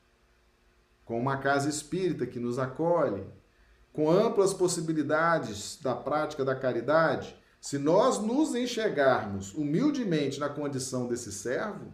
com 1.04 1.20
uma 1.20 1.36
casa 1.36 1.68
espírita 1.68 2.26
que 2.26 2.40
nos 2.40 2.59
acolhe, 2.59 3.24
com 3.92 4.11
amplas 4.11 4.52
possibilidades 4.52 5.78
da 5.80 5.94
prática 5.94 6.44
da 6.44 6.56
caridade, 6.56 7.40
se 7.61 7.78
nós 7.78 8.18
nos 8.18 8.56
enxergarmos 8.56 9.54
humildemente 9.54 10.40
na 10.40 10.48
condição 10.48 11.06
desse 11.06 11.30
servo, 11.30 11.92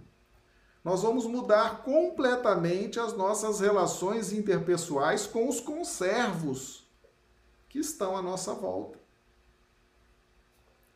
nós 0.82 1.02
vamos 1.02 1.26
mudar 1.26 1.82
completamente 1.82 2.98
as 2.98 3.14
nossas 3.14 3.60
relações 3.60 4.32
interpessoais 4.32 5.26
com 5.26 5.46
os 5.46 5.60
conservos 5.60 6.90
que 7.68 7.78
estão 7.78 8.16
à 8.16 8.22
nossa 8.22 8.54
volta. 8.54 9.03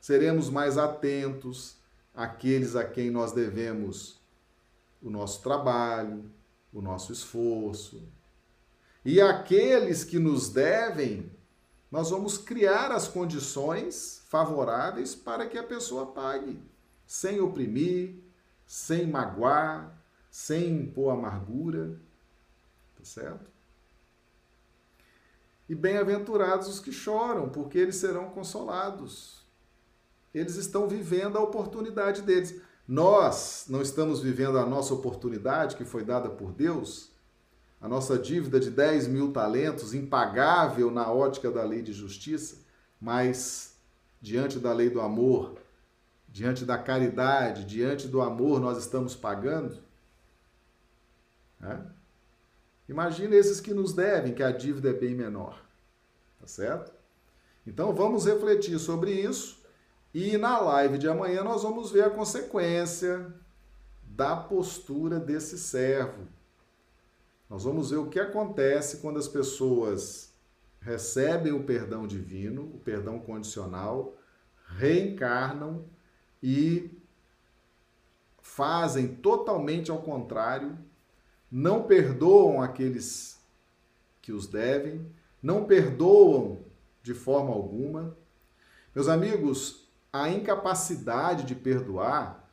Seremos 0.09 0.49
mais 0.49 0.79
atentos 0.79 1.77
àqueles 2.15 2.75
a 2.75 2.83
quem 2.83 3.11
nós 3.11 3.33
devemos 3.33 4.19
o 5.03 5.11
nosso 5.11 5.43
trabalho, 5.43 6.25
o 6.73 6.81
nosso 6.81 7.13
esforço. 7.13 8.03
E 9.05 9.21
aqueles 9.21 10.05
que 10.05 10.19
nos 10.19 10.49
devem, 10.49 11.31
nós 11.91 12.09
vamos 12.09 12.39
criar 12.39 12.91
as 12.91 13.07
condições 13.07 14.23
favoráveis 14.29 15.15
para 15.15 15.47
que 15.47 15.59
a 15.59 15.63
pessoa 15.63 16.07
pague, 16.07 16.59
sem 17.07 17.39
oprimir, 17.39 18.15
sem 18.67 19.07
magoar, 19.07 19.95
sem 20.31 20.71
impor 20.71 21.13
amargura. 21.13 22.01
Tá 22.97 23.05
certo? 23.05 23.51
E 25.69 25.75
bem-aventurados 25.75 26.67
os 26.67 26.81
que 26.81 26.93
choram, 26.93 27.51
porque 27.51 27.77
eles 27.77 27.97
serão 27.97 28.31
consolados. 28.31 29.38
Eles 30.35 30.57
estão 30.57 30.87
vivendo 30.89 31.37
a 31.37 31.43
oportunidade 31.43 32.23
deles. 32.23 32.61
Nós 32.87 33.67
não 33.69 33.83
estamos 33.83 34.21
vivendo 34.21 34.59
a 34.59 34.67
nossa 34.67 34.95
oportunidade 34.95 35.77
que 35.77 35.85
foi 35.85 36.05
dada 36.05 36.29
por 36.29 36.53
Deus 36.53 37.11
a 37.81 37.89
nossa 37.89 38.19
dívida 38.19 38.59
de 38.59 38.71
10 38.71 39.07
mil 39.07 39.33
talentos, 39.33 39.95
impagável 39.95 40.91
na 40.91 41.11
ótica 41.11 41.51
da 41.51 41.63
lei 41.63 41.81
de 41.81 41.93
justiça, 41.93 42.59
mas 43.01 43.77
diante 44.21 44.59
da 44.59 44.73
lei 44.73 44.91
do 44.91 45.01
amor, 45.01 45.57
diante 46.29 46.65
da 46.65 46.77
caridade, 46.77 47.65
diante 47.65 48.09
do 48.09 48.21
amor, 48.21 48.61
nós 48.61 48.79
estamos 48.79 49.15
pagando? 49.15 49.79
Imagina 52.89 53.37
esses 53.37 53.61
que 53.61 53.73
nos 53.73 53.93
devem, 53.93 54.35
que 54.35 54.43
a 54.43 54.51
dívida 54.51 54.91
é 54.91 54.93
bem 54.93 55.15
menor. 55.15 55.63
Tá 56.41 56.47
certo? 56.47 56.93
Então 57.67 57.95
vamos 57.95 58.27
refletir 58.27 58.79
sobre 58.79 59.13
isso 59.13 59.58
e 60.27 60.39
na 60.39 60.59
live 60.59 60.99
de 60.99 61.09
amanhã 61.09 61.43
nós 61.45 61.63
vamos 61.63 61.91
ver 61.91 62.05
a 62.05 62.11
consequência 62.11 63.33
da 64.03 64.35
postura 64.37 65.21
desse 65.21 65.59
servo 65.59 66.27
nós 67.49 67.65
vamos 67.65 67.91
ver 67.91 67.97
o 67.97 68.09
que 68.09 68.21
acontece 68.21 68.99
quando 68.99 69.19
as 69.19 69.27
pessoas 69.27 70.35
recebem 70.81 71.53
o 71.53 71.65
perdão 71.65 72.07
divino, 72.07 72.63
o 72.75 72.79
perdão 72.79 73.19
condicional, 73.19 74.15
reencarnam 74.77 75.85
e 76.43 76.91
fazem 78.43 79.09
totalmente 79.17 79.91
ao 79.91 80.03
contrário, 80.03 80.79
não 81.51 81.85
perdoam 81.85 82.61
aqueles 82.61 83.41
que 84.21 84.31
os 84.31 84.47
devem, 84.47 85.07
não 85.43 85.65
perdoam 85.65 86.59
de 87.03 87.15
forma 87.15 87.51
alguma. 87.51 88.15
Meus 88.95 89.09
amigos, 89.09 89.88
a 90.13 90.29
incapacidade 90.29 91.45
de 91.45 91.55
perdoar 91.55 92.49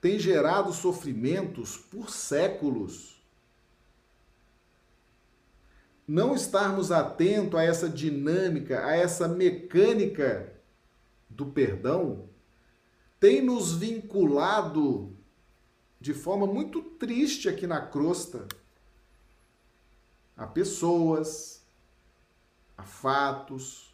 tem 0.00 0.18
gerado 0.18 0.72
sofrimentos 0.72 1.76
por 1.76 2.10
séculos. 2.10 3.20
Não 6.06 6.34
estarmos 6.34 6.92
atentos 6.92 7.58
a 7.58 7.64
essa 7.64 7.88
dinâmica, 7.88 8.86
a 8.86 8.94
essa 8.96 9.26
mecânica 9.26 10.52
do 11.28 11.46
perdão, 11.46 12.28
tem 13.18 13.42
nos 13.42 13.74
vinculado 13.74 15.16
de 16.00 16.14
forma 16.14 16.46
muito 16.46 16.80
triste 16.82 17.48
aqui 17.48 17.66
na 17.66 17.80
crosta 17.80 18.46
a 20.36 20.46
pessoas, 20.46 21.64
a 22.76 22.84
fatos. 22.84 23.85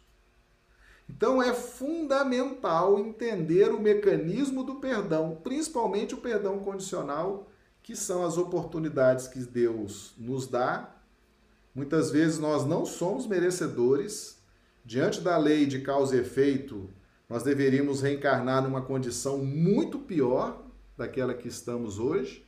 Então 1.09 1.41
é 1.41 1.53
fundamental 1.53 2.99
entender 2.99 3.69
o 3.73 3.81
mecanismo 3.81 4.63
do 4.63 4.75
perdão, 4.75 5.37
principalmente 5.43 6.13
o 6.13 6.17
perdão 6.17 6.59
condicional, 6.59 7.49
que 7.81 7.95
são 7.95 8.25
as 8.25 8.37
oportunidades 8.37 9.27
que 9.27 9.39
Deus 9.39 10.13
nos 10.17 10.47
dá. 10.47 10.95
Muitas 11.75 12.11
vezes 12.11 12.39
nós 12.39 12.65
não 12.65 12.85
somos 12.85 13.27
merecedores. 13.27 14.41
Diante 14.85 15.21
da 15.21 15.37
lei 15.37 15.65
de 15.65 15.81
causa 15.81 16.15
e 16.15 16.19
efeito, 16.19 16.89
nós 17.29 17.43
deveríamos 17.43 18.01
reencarnar 18.01 18.63
numa 18.63 18.81
condição 18.81 19.37
muito 19.39 19.99
pior 19.99 20.61
daquela 20.97 21.33
que 21.33 21.47
estamos 21.47 21.99
hoje. 21.99 22.45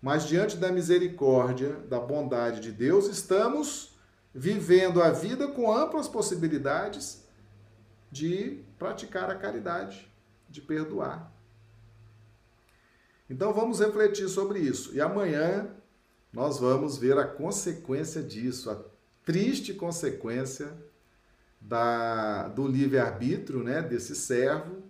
Mas 0.00 0.26
diante 0.26 0.56
da 0.56 0.70
misericórdia, 0.70 1.72
da 1.88 1.98
bondade 1.98 2.60
de 2.60 2.70
Deus, 2.70 3.08
estamos 3.08 3.96
vivendo 4.34 5.02
a 5.02 5.10
vida 5.10 5.48
com 5.48 5.72
amplas 5.72 6.06
possibilidades 6.06 7.25
de 8.10 8.62
praticar 8.78 9.30
a 9.30 9.34
caridade, 9.34 10.10
de 10.48 10.60
perdoar. 10.60 11.32
Então 13.28 13.52
vamos 13.52 13.80
refletir 13.80 14.28
sobre 14.28 14.60
isso. 14.60 14.94
E 14.94 15.00
amanhã 15.00 15.70
nós 16.32 16.58
vamos 16.58 16.96
ver 16.98 17.18
a 17.18 17.26
consequência 17.26 18.22
disso, 18.22 18.70
a 18.70 18.78
triste 19.24 19.74
consequência 19.74 20.72
da, 21.60 22.48
do 22.48 22.66
livre-arbítrio 22.66 23.62
né, 23.62 23.82
desse 23.82 24.14
servo 24.14 24.82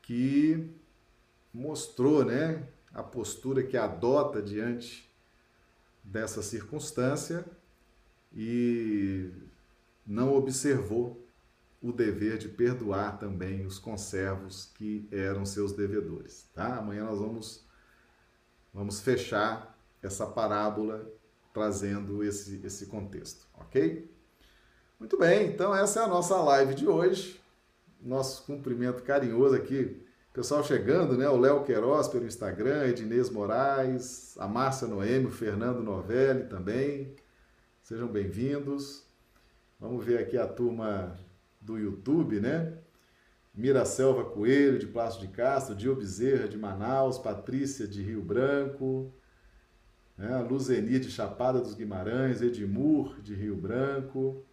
que 0.00 0.70
mostrou 1.52 2.24
né, 2.24 2.66
a 2.94 3.02
postura 3.02 3.62
que 3.62 3.76
adota 3.76 4.40
diante 4.40 5.08
dessa 6.02 6.42
circunstância 6.42 7.44
e 8.34 9.30
não 10.06 10.34
observou 10.34 11.19
o 11.80 11.92
dever 11.92 12.38
de 12.38 12.48
perdoar 12.48 13.18
também 13.18 13.64
os 13.64 13.78
conservos 13.78 14.70
que 14.74 15.08
eram 15.10 15.44
seus 15.46 15.72
devedores. 15.72 16.48
Tá? 16.54 16.76
Amanhã 16.76 17.04
nós 17.04 17.18
vamos, 17.18 17.66
vamos 18.72 19.00
fechar 19.00 19.78
essa 20.02 20.26
parábola 20.26 21.10
trazendo 21.52 22.22
esse, 22.22 22.60
esse 22.64 22.86
contexto, 22.86 23.46
ok? 23.54 24.10
Muito 24.98 25.18
bem, 25.18 25.48
então 25.48 25.74
essa 25.74 26.00
é 26.00 26.04
a 26.04 26.08
nossa 26.08 26.36
live 26.36 26.74
de 26.74 26.86
hoje. 26.86 27.40
Nosso 28.00 28.44
cumprimento 28.44 29.02
carinhoso 29.02 29.54
aqui 29.54 30.06
Pessoal 30.32 30.62
chegando, 30.62 31.18
né? 31.18 31.28
O 31.28 31.36
Léo 31.36 31.64
Queiroz 31.64 32.06
pelo 32.06 32.24
Instagram, 32.24 32.86
Edinês 32.86 33.28
Moraes, 33.28 34.36
a 34.38 34.46
Márcia 34.46 34.86
Noemi, 34.86 35.26
o 35.26 35.30
Fernando 35.30 35.82
Novelli 35.82 36.44
também. 36.44 37.16
Sejam 37.82 38.06
bem-vindos. 38.06 39.04
Vamos 39.80 40.04
ver 40.04 40.20
aqui 40.20 40.38
a 40.38 40.46
turma 40.46 41.18
do 41.60 41.78
YouTube, 41.78 42.40
né? 42.40 42.78
Mira 43.52 43.84
Selva 43.84 44.24
Coelho, 44.24 44.78
de 44.78 44.86
Passo 44.86 45.20
de 45.20 45.28
Castro, 45.28 45.74
Dio 45.74 45.94
Bezerra, 45.94 46.48
de 46.48 46.56
Manaus, 46.56 47.18
Patrícia, 47.18 47.86
de 47.86 48.02
Rio 48.02 48.22
Branco, 48.22 49.12
né? 50.16 50.40
Luzeni, 50.40 50.98
de 50.98 51.10
Chapada 51.10 51.60
dos 51.60 51.74
Guimarães, 51.74 52.40
Edmur, 52.40 53.20
de 53.20 53.34
Rio 53.34 53.56
Branco, 53.56 54.44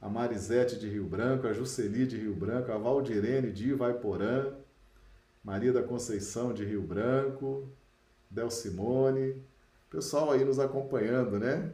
a 0.00 0.08
Marisete, 0.08 0.78
de 0.78 0.88
Rio 0.88 1.04
Branco, 1.04 1.46
a 1.46 1.52
Juceli, 1.52 2.06
de 2.06 2.16
Rio 2.16 2.34
Branco, 2.34 2.70
a 2.70 2.78
Valdirene, 2.78 3.50
de 3.50 3.70
Ivaiporã, 3.70 4.54
Maria 5.42 5.72
da 5.72 5.82
Conceição 5.82 6.52
de 6.52 6.64
Rio 6.64 6.82
Branco, 6.82 7.68
Del 8.30 8.50
Simone, 8.50 9.42
pessoal 9.88 10.30
aí 10.30 10.44
nos 10.44 10.58
acompanhando, 10.58 11.38
né? 11.38 11.72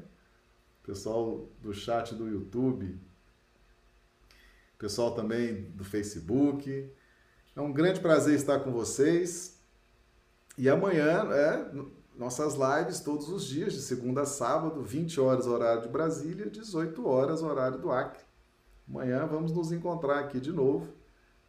Pessoal 0.83 1.49
do 1.61 1.75
chat 1.75 2.15
do 2.15 2.29
YouTube, 2.29 2.99
pessoal 4.85 5.12
também 5.12 5.62
do 5.70 5.82
Facebook. 5.82 6.93
É 7.57 7.61
um 7.61 7.72
grande 7.72 8.01
prazer 8.01 8.35
estar 8.35 8.61
com 8.61 8.70
vocês. 8.70 9.59
E 10.59 10.68
amanhã, 10.68 11.26
é, 11.32 11.70
nossas 12.14 12.55
lives 12.55 13.01
todos 13.01 13.30
os 13.30 13.47
dias, 13.47 13.72
de 13.72 13.80
segunda 13.80 14.20
a 14.20 14.26
sábado, 14.26 14.82
20 14.82 15.18
horas 15.22 15.47
horário 15.47 15.80
de 15.80 15.89
Brasília, 15.89 16.51
18 16.51 17.07
horas 17.09 17.43
horário 17.43 17.78
do 17.78 17.91
Acre. 17.91 18.22
Amanhã 18.87 19.26
vamos 19.26 19.53
nos 19.53 19.72
encontrar 19.72 20.18
aqui 20.18 20.39
de 20.39 20.53
novo 20.53 20.93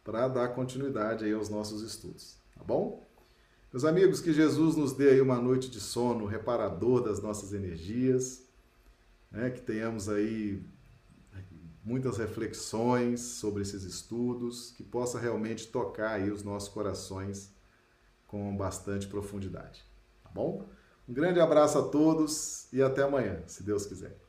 para 0.02 0.28
dar 0.28 0.48
continuidade 0.54 1.26
aí 1.26 1.34
aos 1.34 1.50
nossos 1.50 1.82
estudos, 1.82 2.38
tá 2.54 2.64
bom? 2.64 3.06
Meus 3.70 3.84
amigos, 3.84 4.22
que 4.22 4.32
Jesus 4.32 4.76
nos 4.76 4.94
dê 4.94 5.10
aí 5.10 5.20
uma 5.20 5.36
noite 5.36 5.68
de 5.68 5.78
sono 5.78 6.24
reparador 6.24 7.02
das 7.02 7.20
nossas 7.20 7.52
energias, 7.52 8.48
né? 9.30 9.50
que 9.50 9.60
tenhamos 9.60 10.08
aí 10.08 10.64
muitas 11.86 12.18
reflexões 12.18 13.20
sobre 13.20 13.62
esses 13.62 13.84
estudos, 13.84 14.72
que 14.72 14.82
possa 14.82 15.20
realmente 15.20 15.68
tocar 15.68 16.14
aí 16.14 16.32
os 16.32 16.42
nossos 16.42 16.68
corações 16.68 17.54
com 18.26 18.56
bastante 18.56 19.06
profundidade, 19.06 19.86
tá 20.20 20.28
bom? 20.34 20.66
Um 21.08 21.14
grande 21.14 21.38
abraço 21.38 21.78
a 21.78 21.88
todos 21.88 22.66
e 22.72 22.82
até 22.82 23.02
amanhã, 23.02 23.40
se 23.46 23.62
Deus 23.62 23.86
quiser. 23.86 24.25